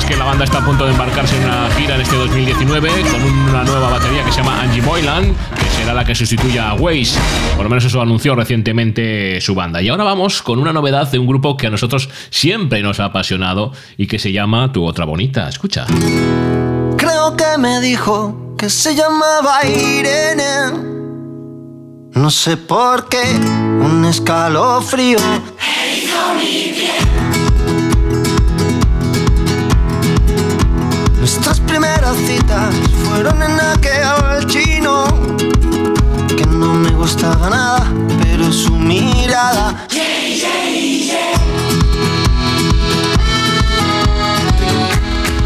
Es 0.00 0.06
que 0.06 0.16
la 0.16 0.24
banda 0.24 0.44
está 0.44 0.58
a 0.58 0.64
punto 0.64 0.86
de 0.86 0.92
embarcarse 0.92 1.36
en 1.36 1.44
una 1.44 1.68
gira 1.72 1.94
en 1.94 2.00
este 2.00 2.16
2019 2.16 2.90
con 3.10 3.22
una 3.22 3.64
nueva 3.64 3.90
batería 3.90 4.24
que 4.24 4.32
se 4.32 4.38
llama 4.38 4.62
Angie 4.62 4.80
Moylan, 4.80 5.34
que 5.34 5.70
será 5.76 5.92
la 5.92 6.06
que 6.06 6.14
sustituya 6.14 6.70
a 6.70 6.74
Waze. 6.74 7.20
Por 7.54 7.64
lo 7.64 7.68
menos 7.68 7.84
eso 7.84 8.00
anunció 8.00 8.34
recientemente 8.34 9.42
su 9.42 9.54
banda. 9.54 9.82
Y 9.82 9.90
ahora 9.90 10.04
vamos 10.04 10.40
con 10.40 10.58
una 10.58 10.72
novedad 10.72 11.10
de 11.10 11.18
un 11.18 11.26
grupo 11.26 11.58
que 11.58 11.66
a 11.66 11.70
nosotros 11.70 12.08
siempre 12.30 12.82
nos 12.82 12.98
ha 12.98 13.04
apasionado 13.06 13.72
y 13.98 14.06
que 14.06 14.18
se 14.18 14.32
llama 14.32 14.72
Tu 14.72 14.82
Otra 14.82 15.04
Bonita. 15.04 15.50
Escucha. 15.50 15.84
Creo 16.96 17.36
que 17.36 17.58
me 17.58 17.80
dijo 17.80 18.54
que 18.56 18.70
se 18.70 18.94
llamaba 18.94 19.66
Irene. 19.66 20.72
No 22.14 22.30
sé 22.30 22.56
por 22.56 23.06
qué, 23.10 23.22
un 23.82 24.06
escalofrío. 24.06 25.18
Nuestras 31.32 31.60
primeras 31.60 32.16
citas 32.16 32.74
fueron 33.04 33.40
en 33.40 33.52
aquel 33.60 34.46
chino 34.48 35.04
que 36.36 36.44
no 36.44 36.74
me 36.74 36.90
gustaba 36.90 37.48
nada, 37.48 37.86
pero 38.20 38.52
su 38.52 38.76
mirada. 38.76 39.86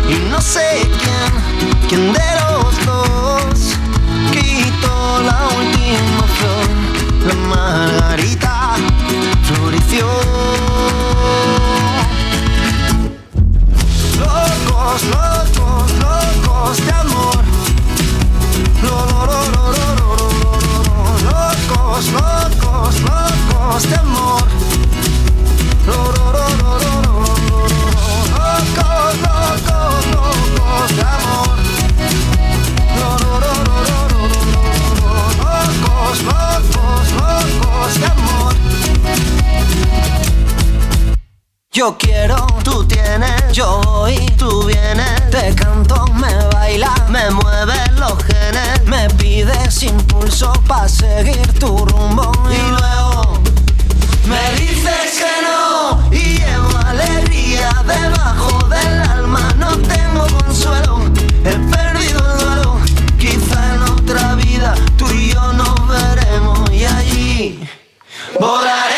Y 0.09 0.15
no 0.31 0.41
sé 0.41 0.89
quién, 1.03 1.33
quién 1.87 2.13
de 2.15 2.31
los 2.41 2.87
dos 2.87 3.77
quitó 4.33 5.21
la 5.23 5.49
última 5.55 6.25
flor, 6.39 6.67
la 7.29 7.35
margarita 7.55 8.77
floreció. 9.43 10.07
Locos, 14.19 15.03
locos, 15.11 15.64
locos 16.75 16.87
de 16.87 16.93
amor. 16.93 17.45
Locos, 18.83 19.49
locos, 21.23 22.13
locos. 22.13 22.94
Yo 41.85 41.99
quiero, 41.99 42.47
tú 42.63 42.83
tienes, 42.87 43.53
yo 43.53 43.79
voy, 43.85 44.17
tú 44.39 44.65
vienes, 44.65 45.31
te 45.31 45.55
canto, 45.55 46.07
me 46.15 46.35
baila, 46.55 46.91
me 47.11 47.29
mueve 47.29 47.75
los 47.99 48.25
genes, 48.25 48.83
me 48.87 49.07
pides 49.19 49.83
impulso 49.83 50.51
para 50.67 50.89
seguir 50.89 51.47
tu 51.59 51.77
rumbo. 51.85 52.33
Y 52.51 52.71
luego 52.71 53.39
me 54.27 54.59
dices 54.59 55.21
que 55.21 55.43
no 55.43 56.11
y 56.11 56.39
llevo 56.39 56.79
alegría 56.87 57.69
debajo 57.87 58.67
del 58.67 59.03
alma, 59.03 59.47
no 59.59 59.77
tengo 59.77 60.27
consuelo, 60.39 61.01
he 61.45 61.77
perdido 61.77 62.33
el 62.33 62.45
duelo, 62.47 62.81
quizá 63.19 63.75
en 63.75 63.83
otra 63.83 64.35
vida 64.37 64.75
tú 64.97 65.07
y 65.11 65.35
yo 65.35 65.53
nos 65.53 65.87
veremos. 65.87 66.71
Y 66.71 66.87
allí 66.87 67.69
volaremos 68.41 68.94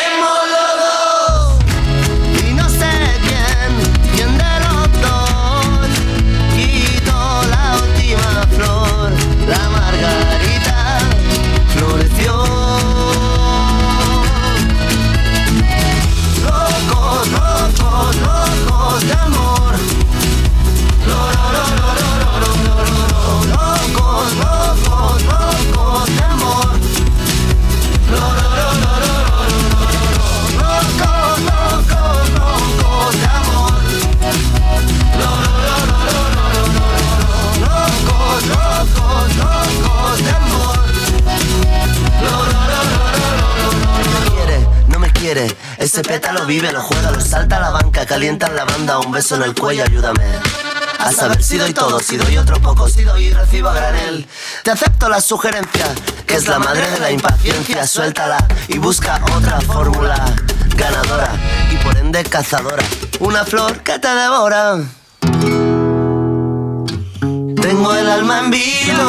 Ese 45.96 46.04
pétalo 46.04 46.44
vive, 46.44 46.70
lo 46.72 46.82
juega, 46.82 47.18
salta 47.22 47.56
a 47.56 47.60
la 47.60 47.70
banca, 47.70 48.04
calienta 48.04 48.48
en 48.48 48.56
la 48.56 48.66
banda, 48.66 48.98
un 48.98 49.10
beso 49.10 49.36
en 49.36 49.44
el 49.44 49.54
cuello, 49.54 49.82
ayúdame. 49.82 50.26
A 50.98 51.10
saber 51.10 51.42
si 51.42 51.56
doy 51.56 51.72
todo, 51.72 52.00
si 52.00 52.18
doy 52.18 52.36
otro 52.36 52.60
poco, 52.60 52.86
si 52.86 53.02
doy 53.02 53.28
y 53.28 53.32
recibo 53.32 53.70
a 53.70 53.72
granel. 53.72 54.28
Te 54.62 54.72
acepto 54.72 55.08
la 55.08 55.22
sugerencia, 55.22 55.86
que 56.26 56.34
es 56.34 56.48
la 56.48 56.58
madre 56.58 56.90
de 56.90 57.00
la 57.00 57.10
impaciencia. 57.10 57.86
Suéltala 57.86 58.46
y 58.68 58.76
busca 58.76 59.22
otra 59.34 59.58
fórmula 59.62 60.22
ganadora 60.76 61.32
y 61.70 61.76
por 61.76 61.96
ende 61.96 62.22
cazadora. 62.24 62.84
Una 63.20 63.46
flor 63.46 63.78
que 63.78 63.98
te 63.98 64.08
devora. 64.08 64.80
Tengo 67.62 67.94
el 67.94 68.10
alma 68.10 68.40
en 68.40 68.50
vilo. 68.50 69.06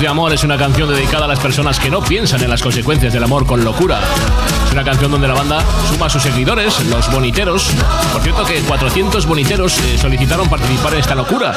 De 0.00 0.08
Amor 0.08 0.30
es 0.34 0.44
una 0.44 0.58
canción 0.58 0.90
dedicada 0.90 1.24
a 1.24 1.28
las 1.28 1.38
personas 1.38 1.80
que 1.80 1.90
no 1.90 2.02
piensan 2.02 2.42
en 2.42 2.50
las 2.50 2.60
consecuencias 2.60 3.14
del 3.14 3.24
amor 3.24 3.46
con 3.46 3.64
locura. 3.64 3.98
Es 4.66 4.72
una 4.72 4.84
canción 4.84 5.10
donde 5.10 5.26
la 5.26 5.32
banda 5.32 5.64
suma 5.90 6.06
a 6.06 6.10
sus 6.10 6.22
seguidores, 6.22 6.84
los 6.86 7.10
boniteros. 7.10 7.70
Por 8.12 8.20
cierto 8.20 8.44
que 8.44 8.60
400 8.60 9.24
boniteros 9.26 9.78
eh, 9.78 9.96
solicitaron 9.96 10.50
participar 10.50 10.92
en 10.94 11.00
esta 11.00 11.14
locura, 11.14 11.54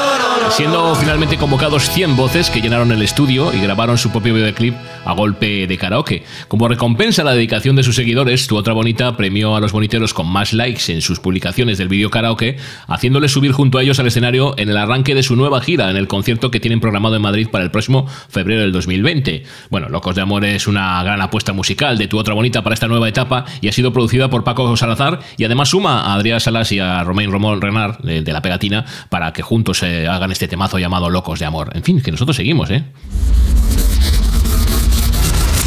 siendo 0.51 0.95
finalmente 0.95 1.37
convocados 1.37 1.89
100 1.89 2.15
voces 2.15 2.49
que 2.49 2.61
llenaron 2.61 2.91
el 2.93 3.01
estudio 3.01 3.51
y 3.53 3.59
grabaron 3.59 3.97
su 3.97 4.09
propio 4.09 4.33
videoclip 4.33 4.75
a 5.09 5.13
golpe 5.13 5.67
de 5.67 5.77
karaoke. 5.77 6.23
Como 6.47 6.67
recompensa 6.67 7.23
a 7.23 7.25
la 7.25 7.33
dedicación 7.33 7.75
de 7.75 7.83
sus 7.83 7.95
seguidores, 7.95 8.47
Tu 8.47 8.55
Otra 8.55 8.73
Bonita 8.73 9.17
premió 9.17 9.55
a 9.55 9.59
los 9.59 9.71
boniteros 9.71 10.13
con 10.13 10.27
más 10.27 10.53
likes 10.53 10.91
en 10.93 11.01
sus 11.01 11.19
publicaciones 11.19 11.77
del 11.77 11.87
vídeo 11.87 12.09
karaoke, 12.09 12.57
haciéndoles 12.87 13.31
subir 13.31 13.51
junto 13.51 13.77
a 13.77 13.83
ellos 13.83 13.99
al 13.99 14.07
escenario 14.07 14.53
en 14.57 14.69
el 14.69 14.77
arranque 14.77 15.15
de 15.15 15.23
su 15.23 15.35
nueva 15.35 15.61
gira, 15.61 15.89
en 15.89 15.97
el 15.97 16.07
concierto 16.07 16.51
que 16.51 16.59
tienen 16.59 16.79
programado 16.79 17.15
en 17.15 17.21
Madrid 17.21 17.47
para 17.51 17.63
el 17.63 17.71
próximo 17.71 18.07
febrero 18.29 18.61
del 18.61 18.71
2020. 18.71 19.43
Bueno, 19.69 19.89
Locos 19.89 20.15
de 20.15 20.21
Amor 20.21 20.45
es 20.45 20.67
una 20.67 21.01
gran 21.03 21.21
apuesta 21.21 21.53
musical 21.53 21.97
de 21.97 22.07
Tu 22.07 22.17
Otra 22.17 22.33
Bonita 22.33 22.61
para 22.61 22.73
esta 22.73 22.87
nueva 22.87 23.09
etapa 23.09 23.45
y 23.61 23.67
ha 23.67 23.71
sido 23.71 23.91
producida 23.91 24.29
por 24.29 24.43
Paco 24.43 24.75
Salazar 24.77 25.19
y 25.37 25.43
además 25.43 25.69
suma 25.69 26.01
a 26.01 26.13
Adrián 26.15 26.39
Salas 26.39 26.71
y 26.71 26.79
a 26.79 27.03
Romain 27.03 27.31
Romón 27.31 27.61
Renard 27.61 27.99
de, 27.99 28.29
La 28.31 28.41
Pegatina 28.41 28.85
para 29.09 29.33
que 29.33 29.41
juntos 29.41 29.81
eh, 29.83 30.07
hagan 30.07 30.31
este 30.31 30.47
temazo 30.47 30.77
llamado 30.77 31.09
Locos 31.09 31.39
de 31.39 31.45
Amor. 31.45 31.71
En 31.73 31.83
fin, 31.83 32.01
que 32.01 32.11
nosotros 32.11 32.35
seguimos, 32.35 32.69
¿eh? 32.69 32.83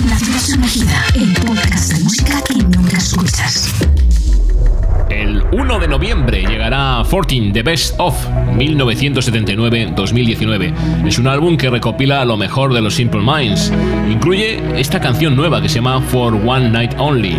La 0.09 0.19
ciudad 0.19 0.41
sumergida, 0.41 1.05
el 1.15 1.33
podcast 1.35 1.93
de 1.93 2.03
música 2.03 2.43
que 2.47 2.55
nunca 2.55 2.97
escuchas. 2.99 3.73
El 5.11 5.43
1 5.53 5.79
de 5.79 5.87
noviembre 5.89 6.45
llegará 6.47 7.03
14 7.09 7.51
The 7.53 7.63
Best 7.63 7.95
of 7.99 8.17
1979-2019. 8.57 11.07
Es 11.07 11.19
un 11.19 11.27
álbum 11.29 11.57
que 11.57 11.71
recopila 11.71 12.25
lo 12.25 12.37
mejor 12.37 12.75
de 12.75 12.81
los 12.81 12.95
Simple 12.95 13.21
Minds. 13.21 13.73
Incluye 14.11 14.81
esta 14.81 15.01
canción 15.01 15.37
nueva 15.37 15.61
que 15.61 15.69
se 15.69 15.77
llama 15.77 16.01
For 16.01 16.35
One 16.35 16.71
Night 16.71 16.95
Only. 16.99 17.37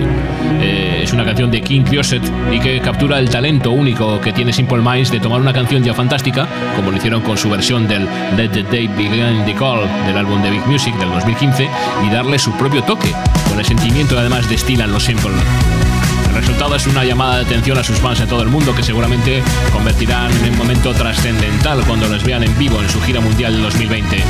Eh, 0.61 0.82
es 1.03 1.11
una 1.11 1.25
canción 1.25 1.51
de 1.51 1.61
King 1.61 1.81
Crioset 1.81 2.23
y 2.51 2.59
que 2.59 2.79
captura 2.79 3.19
el 3.19 3.29
talento 3.29 3.71
único 3.71 4.21
que 4.21 4.31
tiene 4.31 4.53
Simple 4.53 4.81
Minds 4.81 5.11
de 5.11 5.19
tomar 5.19 5.41
una 5.41 5.51
canción 5.51 5.83
ya 5.83 5.93
fantástica, 5.93 6.47
como 6.77 6.91
lo 6.91 6.97
hicieron 6.97 7.21
con 7.21 7.37
su 7.37 7.49
versión 7.49 7.87
del 7.87 8.07
Let 8.37 8.49
the 8.49 8.63
Day 8.63 8.87
Begin 8.87 9.43
the 9.45 9.53
Call 9.53 9.81
del 10.07 10.17
álbum 10.17 10.41
de 10.41 10.49
Big 10.49 10.65
Music 10.65 10.95
del 10.95 11.09
2015, 11.09 11.67
y 12.05 12.09
darle 12.09 12.39
su 12.39 12.51
propio 12.57 12.81
toque, 12.83 13.11
con 13.49 13.59
el 13.59 13.65
sentimiento 13.65 14.15
que 14.15 14.21
además 14.21 14.49
destilan 14.49 14.91
los 14.91 15.03
Simple. 15.03 15.31
El 16.29 16.35
resultado 16.35 16.75
es 16.75 16.87
una 16.87 17.03
llamada 17.03 17.37
de 17.39 17.45
atención 17.45 17.77
a 17.77 17.83
sus 17.83 17.97
fans 17.97 18.21
en 18.21 18.29
todo 18.29 18.41
el 18.41 18.49
mundo 18.49 18.73
que 18.73 18.81
seguramente 18.81 19.43
convertirán 19.73 20.31
en 20.45 20.53
un 20.53 20.57
momento 20.57 20.93
trascendental 20.93 21.83
cuando 21.85 22.07
los 22.07 22.23
vean 22.23 22.43
en 22.43 22.57
vivo 22.57 22.79
en 22.81 22.89
su 22.89 23.01
gira 23.01 23.19
mundial 23.19 23.53
del 23.53 23.63
2020. 23.63 24.23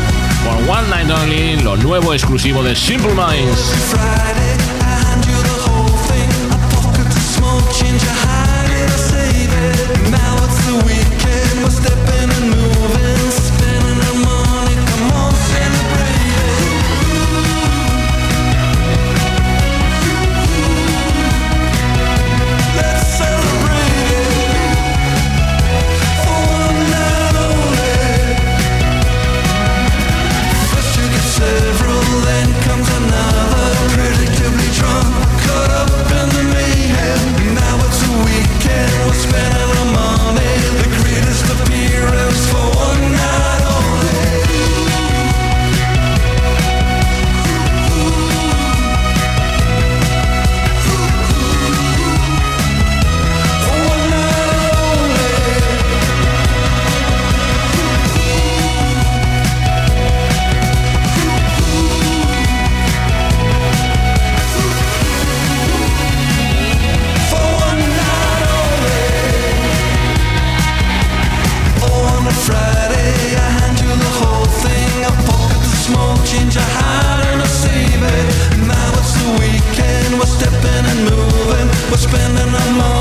For 0.44 0.56
One 0.70 0.90
Night 0.90 1.10
Only, 1.10 1.62
lo 1.62 1.78
nuevo 1.78 2.14
exclusivo 2.14 2.64
de 2.64 2.76
Simple 2.76 3.14
Minds. 3.14 3.74
Spending 82.14 82.38
and 82.38 82.56
I'm 82.56 82.93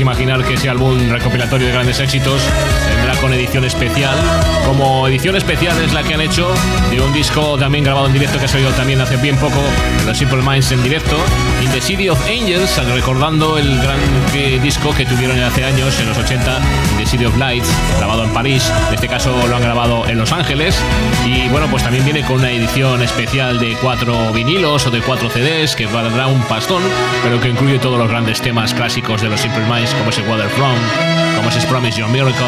imaginar 0.00 0.44
que 0.44 0.54
ese 0.54 0.68
álbum 0.68 0.96
recopilatorio 1.10 1.66
de 1.66 1.72
grandes 1.72 2.00
éxitos 2.00 2.42
con 3.16 3.32
edición 3.32 3.64
especial. 3.64 4.16
Como 4.66 5.08
edición 5.08 5.36
especial 5.36 5.80
es 5.82 5.92
la 5.92 6.02
que 6.02 6.14
han 6.14 6.20
hecho 6.20 6.52
de 6.90 7.00
un 7.00 7.12
disco 7.12 7.56
también 7.58 7.84
grabado 7.84 8.06
en 8.06 8.12
directo 8.12 8.38
que 8.38 8.44
ha 8.44 8.48
salido 8.48 8.70
también 8.72 9.00
hace 9.00 9.16
bien 9.16 9.36
poco, 9.36 9.60
los 10.06 10.16
Simple 10.16 10.42
Minds 10.42 10.72
en 10.72 10.82
directo, 10.82 11.16
In 11.62 11.70
the 11.70 11.80
City 11.80 12.08
of 12.08 12.20
Angels, 12.28 12.76
recordando 12.94 13.58
el 13.58 13.78
gran 13.80 13.98
eh, 14.34 14.58
disco 14.62 14.94
que 14.94 15.06
tuvieron 15.06 15.40
hace 15.40 15.64
años, 15.64 15.98
en 16.00 16.08
los 16.08 16.18
80, 16.18 16.58
In 16.92 16.98
the 16.98 17.06
City 17.06 17.24
of 17.24 17.36
Lights, 17.36 17.68
grabado 17.98 18.24
en 18.24 18.32
París. 18.32 18.70
En 18.88 18.94
este 18.94 19.08
caso 19.08 19.34
lo 19.46 19.56
han 19.56 19.62
grabado 19.62 20.06
en 20.06 20.18
Los 20.18 20.32
Ángeles. 20.32 20.78
Y 21.26 21.48
bueno, 21.48 21.66
pues 21.70 21.82
también 21.82 22.04
viene 22.04 22.22
con 22.22 22.38
una 22.38 22.50
edición 22.50 23.02
especial 23.02 23.58
de 23.58 23.76
cuatro 23.80 24.32
vinilos 24.32 24.86
o 24.86 24.90
de 24.90 25.00
cuatro 25.00 25.30
CDs 25.30 25.74
que 25.74 25.86
valdrá 25.86 26.26
un 26.26 26.42
pastón, 26.42 26.82
pero 27.22 27.40
que 27.40 27.48
incluye 27.48 27.78
todos 27.78 27.98
los 27.98 28.08
grandes 28.08 28.40
temas 28.40 28.74
clásicos 28.74 29.22
de 29.22 29.28
los 29.28 29.40
Simple 29.40 29.64
Minds, 29.66 29.94
como 29.94 30.10
ese 30.10 30.22
Waterfront, 30.22 30.78
como 31.36 31.48
ese 31.48 31.66
Promise 31.66 31.98
Your 31.98 32.08
Miracle, 32.08 32.44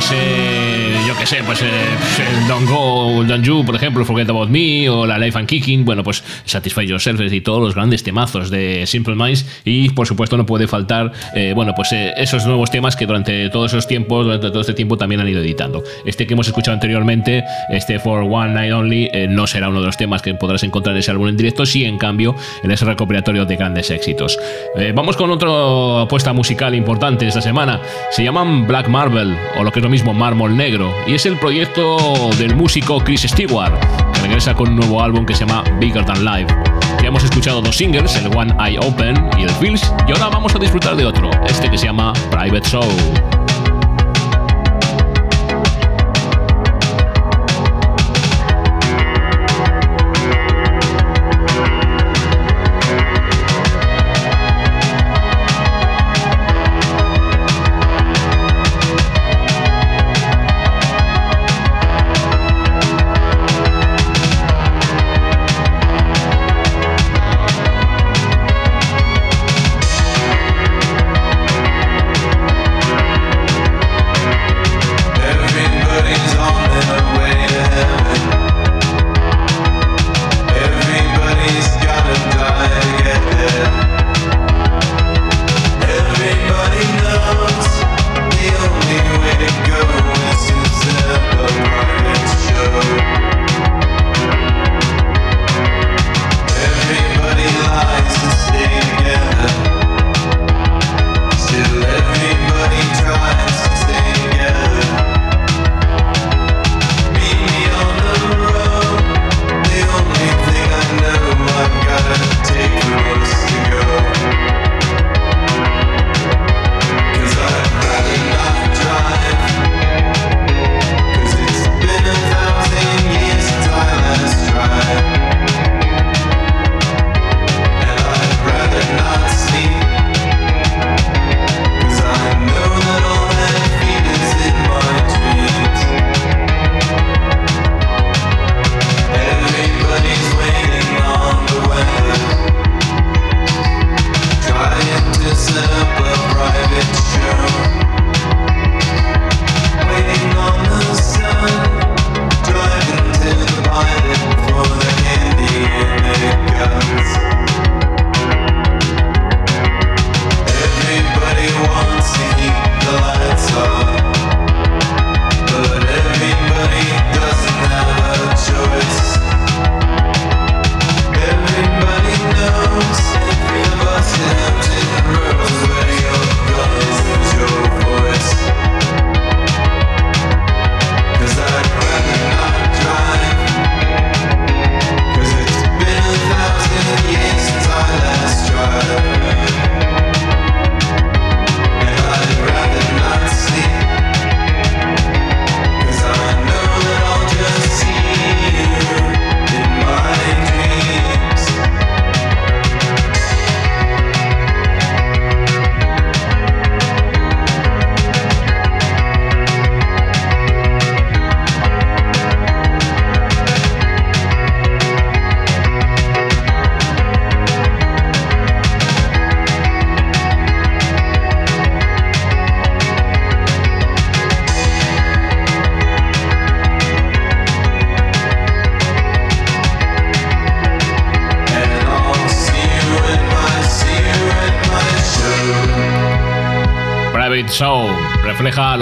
como 0.00 0.14
ese, 0.14 1.06
yo 1.06 1.16
que 1.16 1.26
sé, 1.26 1.42
pues 1.44 1.62
eh, 1.62 1.66
el 1.66 2.48
Don't 2.48 2.68
Go, 2.68 3.24
Don't 3.24 3.44
You, 3.44 3.64
por 3.64 3.74
ejemplo, 3.74 4.04
Forget 4.04 4.28
About 4.30 4.48
Me, 4.48 4.88
o 4.88 5.06
la 5.06 5.18
Life 5.18 5.38
and 5.38 5.48
Kicking, 5.48 5.84
bueno, 5.84 6.02
pues 6.02 6.22
Satisfy 6.44 6.86
Yourself 6.86 7.20
y 7.20 7.40
todos 7.40 7.60
los 7.60 7.74
grandes 7.74 8.02
temazos 8.02 8.50
de 8.50 8.86
Simple 8.86 9.14
Minds. 9.14 9.46
Y 9.64 9.90
por 9.90 10.06
supuesto, 10.06 10.36
no 10.36 10.46
puede 10.46 10.66
faltar, 10.66 11.12
eh, 11.34 11.52
bueno, 11.54 11.74
pues 11.74 11.92
eh, 11.92 12.12
esos 12.16 12.46
nuevos 12.46 12.70
temas 12.70 12.96
que 12.96 13.06
durante 13.06 13.48
todos 13.50 13.72
esos 13.72 13.86
tiempos, 13.86 14.24
durante 14.24 14.48
todo 14.48 14.60
este 14.60 14.74
tiempo, 14.74 14.96
también 14.96 15.20
han 15.20 15.28
ido 15.28 15.40
editando. 15.40 15.82
Este 16.04 16.26
que 16.26 16.34
hemos 16.34 16.46
escuchado 16.46 16.74
anteriormente, 16.74 17.44
este 17.70 17.98
For 17.98 18.22
One 18.22 18.54
Night 18.54 18.72
Only, 18.72 19.10
eh, 19.12 19.26
no 19.28 19.46
será 19.46 19.68
uno 19.68 19.80
de 19.80 19.86
los 19.86 19.96
temas 19.96 20.22
que 20.22 20.34
podrás 20.34 20.62
encontrar 20.62 20.94
en 20.94 21.00
ese 21.00 21.10
álbum 21.10 21.28
en 21.28 21.36
directo, 21.36 21.66
sí, 21.66 21.84
en 21.84 21.98
cambio, 21.98 22.34
en 22.62 22.70
ese 22.70 22.84
recopilatorio 22.84 23.44
de 23.44 23.56
grandes 23.56 23.90
éxitos. 23.90 24.38
Eh, 24.76 24.92
vamos 24.94 25.16
con 25.16 25.30
otra 25.30 26.02
apuesta 26.02 26.32
musical 26.32 26.74
importante 26.74 27.26
esta 27.26 27.40
semana. 27.40 27.80
Se 28.10 28.24
llaman 28.24 28.66
Black 28.66 28.88
Marble, 28.88 29.36
o 29.58 29.64
lo 29.64 29.72
que 29.72 29.80
es 29.80 29.82
mismo, 29.90 30.14
Mármol 30.14 30.56
Negro, 30.56 30.94
y 31.06 31.14
es 31.14 31.26
el 31.26 31.36
proyecto 31.36 32.30
del 32.38 32.54
músico 32.54 33.00
Chris 33.00 33.22
Stewart, 33.22 33.74
que 34.14 34.20
regresa 34.20 34.54
con 34.54 34.68
un 34.68 34.76
nuevo 34.76 35.02
álbum 35.02 35.26
que 35.26 35.34
se 35.34 35.44
llama 35.44 35.64
Bigger 35.80 36.04
Than 36.04 36.24
Life. 36.24 36.54
Ya 37.02 37.08
hemos 37.08 37.24
escuchado 37.24 37.60
dos 37.60 37.76
singles, 37.76 38.14
el 38.16 38.34
One 38.36 38.54
Eye 38.64 38.78
Open 38.78 39.28
y 39.36 39.42
el 39.42 39.50
Feels, 39.50 39.92
y 40.06 40.12
ahora 40.12 40.28
vamos 40.28 40.54
a 40.54 40.58
disfrutar 40.58 40.94
de 40.94 41.04
otro, 41.04 41.30
este 41.46 41.68
que 41.68 41.76
se 41.76 41.86
llama 41.86 42.12
Private 42.30 42.68
Soul. 42.68 43.39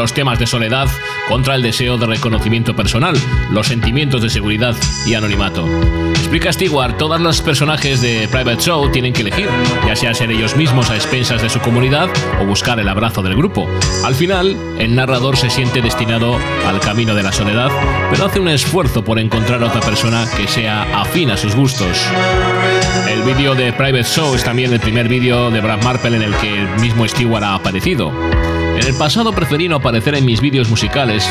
Los 0.09 0.15
temas 0.15 0.39
de 0.39 0.47
soledad 0.47 0.89
contra 1.29 1.55
el 1.55 1.61
deseo 1.61 1.99
de 1.99 2.07
reconocimiento 2.07 2.75
personal, 2.75 3.15
los 3.51 3.67
sentimientos 3.67 4.23
de 4.23 4.31
seguridad 4.31 4.75
y 5.07 5.13
anonimato. 5.13 5.69
Explica 6.13 6.51
Stewart, 6.51 6.97
todos 6.97 7.21
los 7.21 7.43
personajes 7.43 8.01
de 8.01 8.27
Private 8.29 8.63
Show 8.63 8.91
tienen 8.91 9.13
que 9.13 9.21
elegir, 9.21 9.51
ya 9.87 9.95
sea 9.97 10.15
ser 10.15 10.31
ellos 10.31 10.57
mismos 10.57 10.89
a 10.89 10.95
expensas 10.95 11.43
de 11.43 11.51
su 11.51 11.61
comunidad 11.61 12.09
o 12.41 12.47
buscar 12.47 12.81
el 12.81 12.89
abrazo 12.89 13.21
del 13.21 13.37
grupo. 13.37 13.69
Al 14.03 14.15
final, 14.15 14.57
el 14.79 14.95
narrador 14.95 15.37
se 15.37 15.51
siente 15.51 15.83
destinado 15.83 16.39
al 16.67 16.81
camino 16.81 17.15
de 17.15 17.25
la 17.25 17.33
soledad, 17.33 17.71
pero 18.11 18.25
hace 18.25 18.41
un 18.41 18.49
esfuerzo 18.49 19.05
por 19.05 19.19
encontrar 19.19 19.63
a 19.63 19.67
otra 19.67 19.83
persona 19.83 20.25
que 20.39 20.49
sea 20.49 21.03
afín 21.03 21.31
a 21.31 21.37
sus 21.37 21.55
gustos. 21.55 21.99
El 23.11 23.23
vídeo 23.25 23.55
de 23.55 23.75
Private 23.75 24.05
Show 24.05 24.35
es 24.35 24.43
también 24.43 24.73
el 24.73 24.81
primer 24.81 25.07
vídeo 25.07 25.51
de 25.51 25.61
Brad 25.61 25.83
Marple 25.83 26.17
en 26.17 26.23
el 26.23 26.35
que 26.37 26.61
el 26.61 26.81
mismo 26.81 27.07
Stewart 27.07 27.45
ha 27.45 27.57
aparecido. 27.57 28.11
En 28.79 28.87
el 28.87 28.95
pasado 28.95 29.33
preferí 29.33 29.69
no 29.69 29.75
aparecer 29.75 30.15
en 30.15 30.25
mis 30.25 30.41
vídeos 30.41 30.69
musicales, 30.71 31.29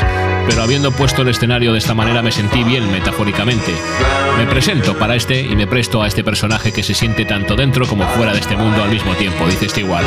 pero 0.50 0.64
habiendo 0.64 0.92
puesto 0.92 1.22
el 1.22 1.30
escenario 1.30 1.72
de 1.72 1.80
esta 1.80 1.94
manera 1.94 2.22
me 2.22 2.34
sentí 2.34 2.62
bien 2.62 2.92
metafóricamente. 2.92 3.74
Me 4.38 4.46
presento 4.46 5.00
para 5.00 5.16
este 5.16 5.44
y 5.44 5.56
me 5.56 5.66
presto 5.66 6.04
a 6.04 6.08
este 6.08 6.26
personaje 6.26 6.74
que 6.74 6.84
se 6.84 6.94
siente 6.94 7.24
tanto 7.24 7.56
dentro 7.56 7.88
como 7.88 8.06
fuera 8.10 8.34
de 8.34 8.40
este 8.40 8.58
mundo 8.58 8.84
al 8.84 8.90
mismo 8.90 9.14
tiempo, 9.14 9.48
dice 9.48 9.70
Stewart. 9.70 10.06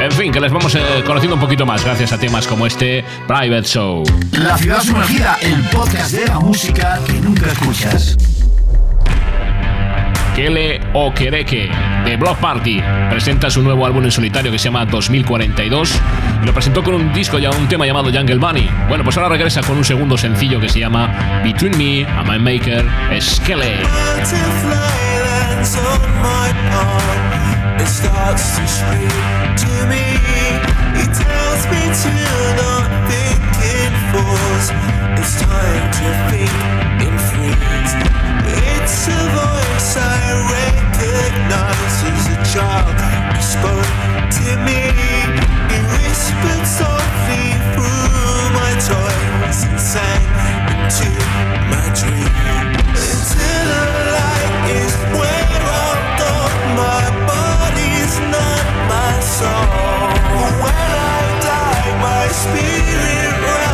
En 0.00 0.10
fin, 0.10 0.32
que 0.32 0.40
les 0.40 0.50
vamos 0.50 0.74
eh, 0.74 0.80
conociendo 1.06 1.36
un 1.36 1.40
poquito 1.40 1.64
más 1.64 1.84
gracias 1.84 2.12
a 2.12 2.18
temas 2.18 2.48
como 2.48 2.66
este 2.66 3.04
Private 3.28 3.68
Show. 3.68 4.02
La 4.32 4.58
ciudad 4.58 4.82
sumergida, 4.82 5.38
el 5.42 5.62
podcast 5.68 6.10
de 6.10 6.26
la 6.26 6.40
música 6.40 6.98
que 7.06 7.12
nunca 7.12 7.52
escuchas. 7.52 8.16
Kele 10.34 10.80
Okereke 10.94 11.68
de 12.04 12.16
Block 12.16 12.38
Party 12.38 12.80
presenta 13.10 13.50
su 13.50 13.62
nuevo 13.62 13.84
álbum 13.84 14.04
en 14.04 14.12
solitario 14.12 14.50
que 14.52 14.58
se 14.58 14.66
llama 14.66 14.86
2042 14.86 16.00
y 16.42 16.46
lo 16.46 16.54
presentó 16.54 16.82
con 16.82 16.94
un 16.94 17.12
disco 17.12 17.38
ya 17.38 17.50
un 17.50 17.68
tema 17.68 17.84
llamado 17.84 18.10
Jungle 18.12 18.36
Bunny. 18.36 18.70
Bueno, 18.88 19.02
pues 19.02 19.16
ahora 19.16 19.28
regresa 19.28 19.60
con 19.62 19.76
un 19.76 19.84
segundo 19.84 20.16
sencillo 20.16 20.60
que 20.60 20.68
se 20.68 20.78
llama 20.78 21.42
Between 21.42 21.76
Me 21.76 22.06
and 22.06 22.28
My 22.28 22.38
Maker, 22.38 22.86
Skele. 23.20 23.78
force. 34.14 34.68
It's 35.18 35.34
time 35.42 35.86
to 35.98 36.06
think 36.30 36.54
in 37.06 37.14
frames. 37.28 37.92
It's 38.46 38.98
a 39.08 39.22
voice 39.34 39.92
I 39.98 40.22
recognize 40.54 41.96
as 42.12 42.24
a 42.36 42.38
child. 42.54 42.96
He 43.34 43.42
spoke 43.42 43.90
to 44.38 44.48
me. 44.66 44.80
He 45.70 45.78
whispered 45.94 46.66
softly 46.78 47.46
through 47.74 48.42
my 48.60 48.72
toys 48.90 49.58
and 49.66 49.80
sang 49.92 50.26
into 50.74 51.10
my 51.72 51.86
dreams. 51.98 52.98
Until 53.14 53.66
the 53.74 54.04
light 54.16 54.54
is 54.82 54.94
where 55.18 55.60
I'll 55.82 55.98
go. 56.22 56.34
My 56.82 57.04
body's 57.30 58.14
not 58.34 58.64
my 58.94 59.14
soul. 59.38 60.06
When 60.62 60.90
I 61.18 61.22
die, 61.48 61.90
my 62.06 62.24
spirit 62.42 63.34
rises. 63.42 63.73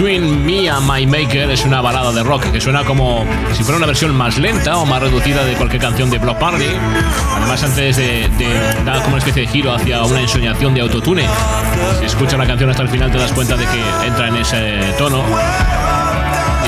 Between 0.00 0.46
Me 0.46 0.66
and 0.66 0.90
My 0.90 1.06
Maker 1.06 1.50
es 1.50 1.62
una 1.66 1.82
balada 1.82 2.10
de 2.10 2.22
rock 2.22 2.50
que 2.50 2.58
suena 2.58 2.86
como 2.86 3.22
si 3.52 3.62
fuera 3.62 3.76
una 3.76 3.86
versión 3.86 4.16
más 4.16 4.38
lenta 4.38 4.78
o 4.78 4.86
más 4.86 5.02
reducida 5.02 5.44
de 5.44 5.52
cualquier 5.56 5.82
canción 5.82 6.08
de 6.08 6.16
Block 6.16 6.38
Party. 6.38 6.64
Además, 7.36 7.62
antes 7.62 7.98
de, 7.98 8.30
dar 8.86 9.02
como 9.02 9.08
una 9.08 9.18
especie 9.18 9.42
de 9.42 9.48
giro 9.48 9.74
hacia 9.74 10.02
una 10.04 10.22
ensoñación 10.22 10.72
de 10.72 10.80
autotune, 10.80 11.26
si 11.98 12.06
escuchas 12.06 12.38
la 12.38 12.46
canción 12.46 12.70
hasta 12.70 12.82
el 12.82 12.88
final 12.88 13.12
te 13.12 13.18
das 13.18 13.30
cuenta 13.32 13.58
de 13.58 13.66
que 13.66 14.06
entra 14.06 14.28
en 14.28 14.36
ese 14.36 14.94
tono. 14.96 15.22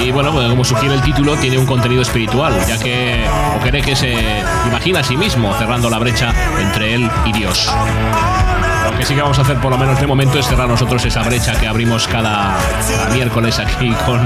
Y 0.04 0.10
bueno, 0.10 0.30
pues 0.30 0.46
como 0.50 0.62
sugiere 0.62 0.96
el 0.96 1.00
título, 1.00 1.34
tiene 1.36 1.56
un 1.56 1.64
contenido 1.64 2.02
espiritual, 2.02 2.52
ya 2.68 2.78
que 2.78 3.24
o 3.56 3.60
cree 3.62 3.80
que 3.80 3.96
se 3.96 4.14
imagina 4.66 5.00
a 5.00 5.04
sí 5.04 5.16
mismo 5.16 5.54
cerrando 5.54 5.88
la 5.88 5.98
brecha 5.98 6.34
entre 6.60 6.96
él 6.96 7.10
y 7.24 7.32
Dios. 7.32 7.72
Lo 8.84 8.96
que 8.98 9.04
sí 9.04 9.14
que 9.14 9.22
vamos 9.22 9.38
a 9.38 9.42
hacer, 9.42 9.56
por 9.58 9.70
lo 9.70 9.78
menos 9.78 10.00
de 10.00 10.06
momento, 10.06 10.38
es 10.38 10.46
cerrar 10.46 10.68
nosotros 10.68 11.04
esa 11.04 11.22
brecha 11.22 11.58
que 11.58 11.66
abrimos 11.66 12.08
cada, 12.08 12.56
miércoles 13.12 13.58
aquí 13.58 13.92
con 14.06 14.20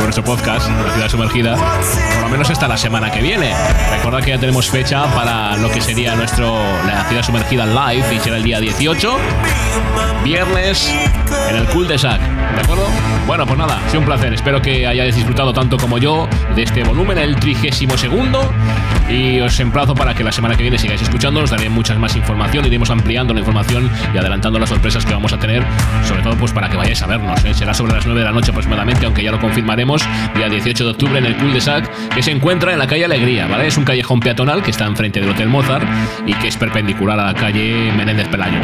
nuestro 0.00 0.22
podcast, 0.22 0.68
La 0.68 0.92
Ciudad 0.92 1.08
Sumergida, 1.08 1.56
por 1.56 2.22
lo 2.22 2.28
menos 2.28 2.50
hasta 2.50 2.68
la 2.68 2.76
semana 2.76 3.10
que 3.10 3.22
viene. 3.22 3.54
Recuerda 3.90 4.20
que 4.20 4.30
ya 4.30 4.38
tenemos 4.38 4.70
fecha 4.70 5.06
para 5.14 5.56
lo 5.56 5.70
que 5.70 5.80
sería 5.80 6.14
nuestro 6.14 6.54
La 6.86 7.04
Ciudad 7.08 7.22
Sumergida 7.22 7.66
Live 7.66 8.14
y 8.14 8.18
será 8.20 8.36
el 8.36 8.42
día 8.42 8.60
18, 8.60 9.16
viernes, 10.24 10.92
en 11.48 11.56
el 11.56 11.66
Cool 11.66 11.88
de 11.88 11.98
Sac. 11.98 12.20
¿De 12.20 12.60
acuerdo? 12.60 12.86
Bueno, 13.26 13.46
pues 13.46 13.58
nada, 13.58 13.80
ha 13.84 13.88
sido 13.88 14.00
un 14.00 14.06
placer. 14.06 14.32
Espero 14.32 14.60
que 14.60 14.86
hayáis 14.86 15.14
disfrutado 15.14 15.52
tanto 15.52 15.76
como 15.76 15.98
yo 15.98 16.28
de 16.54 16.62
este 16.62 16.82
volumen, 16.82 17.18
el 17.18 17.36
trigésimo 17.36 17.96
segundo. 17.96 18.50
Y 19.08 19.40
os 19.40 19.58
emplazo 19.60 19.94
para 19.94 20.14
que 20.14 20.24
la 20.24 20.32
semana 20.32 20.56
que 20.56 20.62
viene 20.62 20.78
sigáis 20.78 21.02
escuchando. 21.02 21.40
Os 21.40 21.50
daré 21.50 21.68
muchas 21.68 21.98
más 21.98 22.16
información. 22.16 22.64
Iremos 22.66 22.90
ampliando 22.90 23.34
la 23.34 23.40
información 23.40 23.90
y 24.14 24.18
adelantando 24.18 24.58
las 24.58 24.68
sorpresas 24.68 25.04
que 25.04 25.12
vamos 25.12 25.32
a 25.32 25.38
tener. 25.38 25.64
Sobre 26.06 26.22
todo, 26.22 26.36
pues 26.36 26.52
para 26.52 26.68
que 26.68 26.76
vayáis 26.76 27.02
a 27.02 27.06
vernos. 27.06 27.44
¿eh? 27.44 27.54
Será 27.54 27.74
sobre 27.74 27.92
las 27.92 28.06
9 28.06 28.20
de 28.20 28.26
la 28.26 28.32
noche 28.32 28.50
aproximadamente, 28.50 29.06
aunque 29.06 29.22
ya 29.22 29.30
lo 29.30 29.40
confirmaremos. 29.40 30.02
Día 30.34 30.48
18 30.48 30.84
de 30.84 30.90
octubre 30.90 31.18
en 31.18 31.26
el 31.26 31.36
Cool 31.36 31.52
de 31.52 31.60
Sac, 31.60 31.90
que 32.08 32.22
se 32.22 32.30
encuentra 32.30 32.72
en 32.72 32.78
la 32.78 32.86
calle 32.86 33.04
Alegría, 33.04 33.46
¿vale? 33.46 33.66
Es 33.66 33.76
un 33.76 33.84
callejón 33.84 34.20
peatonal 34.20 34.62
que 34.62 34.70
está 34.70 34.86
enfrente 34.86 35.20
del 35.20 35.30
Hotel 35.30 35.48
Mozart 35.48 35.86
y 36.26 36.34
que 36.34 36.48
es 36.48 36.56
perpendicular 36.56 37.18
a 37.18 37.26
la 37.26 37.34
calle 37.34 37.92
Menéndez 37.96 38.28
Pelayo. 38.28 38.60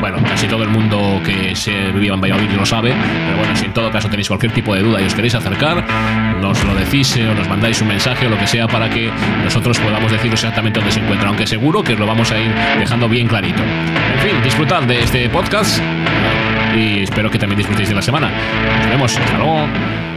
Bueno, 0.00 0.18
casi 0.24 0.48
todo 0.48 0.64
el 0.64 0.68
mundo 0.68 1.20
que 1.24 1.54
se 1.54 1.92
vivía 2.02 2.14
en 2.14 2.20
Valladolid 2.20 2.50
lo 2.50 2.66
sabe, 2.66 2.92
pero 3.26 3.38
bueno, 3.38 3.54
si 3.54 3.66
en 3.66 3.72
todo 3.72 3.90
caso 3.90 4.08
tenéis 4.08 4.26
cualquier 4.26 4.52
tipo 4.52 4.74
de 4.74 4.82
duda 4.82 5.00
y 5.00 5.04
os 5.04 5.14
queréis 5.14 5.34
acercar, 5.36 5.84
nos 6.40 6.62
lo 6.64 6.74
decís 6.74 7.16
eh, 7.16 7.28
o 7.28 7.34
nos 7.34 7.48
mandáis 7.48 7.80
un 7.80 7.88
mensaje 7.88 8.26
o 8.26 8.30
lo 8.30 8.38
que 8.38 8.46
sea 8.46 8.66
para 8.66 8.90
que 8.90 9.10
nosotros 9.44 9.78
podamos 9.78 10.10
deciros 10.10 10.42
exactamente 10.42 10.80
dónde 10.80 10.92
se 10.92 11.00
encuentra, 11.00 11.28
aunque 11.28 11.46
seguro 11.46 11.82
que 11.84 11.92
os 11.92 12.00
lo 12.00 12.06
vamos 12.06 12.32
a 12.32 12.40
ir 12.40 12.52
dejando 12.78 13.08
bien 13.08 13.28
clarito. 13.28 13.62
En 13.62 14.20
fin, 14.20 14.42
disfrutad 14.42 14.82
de 14.82 15.00
este 15.00 15.28
podcast 15.28 15.80
y 16.76 17.02
espero 17.04 17.30
que 17.30 17.38
también 17.38 17.58
disfrutéis 17.58 17.88
de 17.88 17.94
la 17.94 18.02
semana. 18.02 18.30
Nos 18.80 18.90
vemos, 18.90 19.16
hasta 19.16 19.38
luego. 19.38 20.11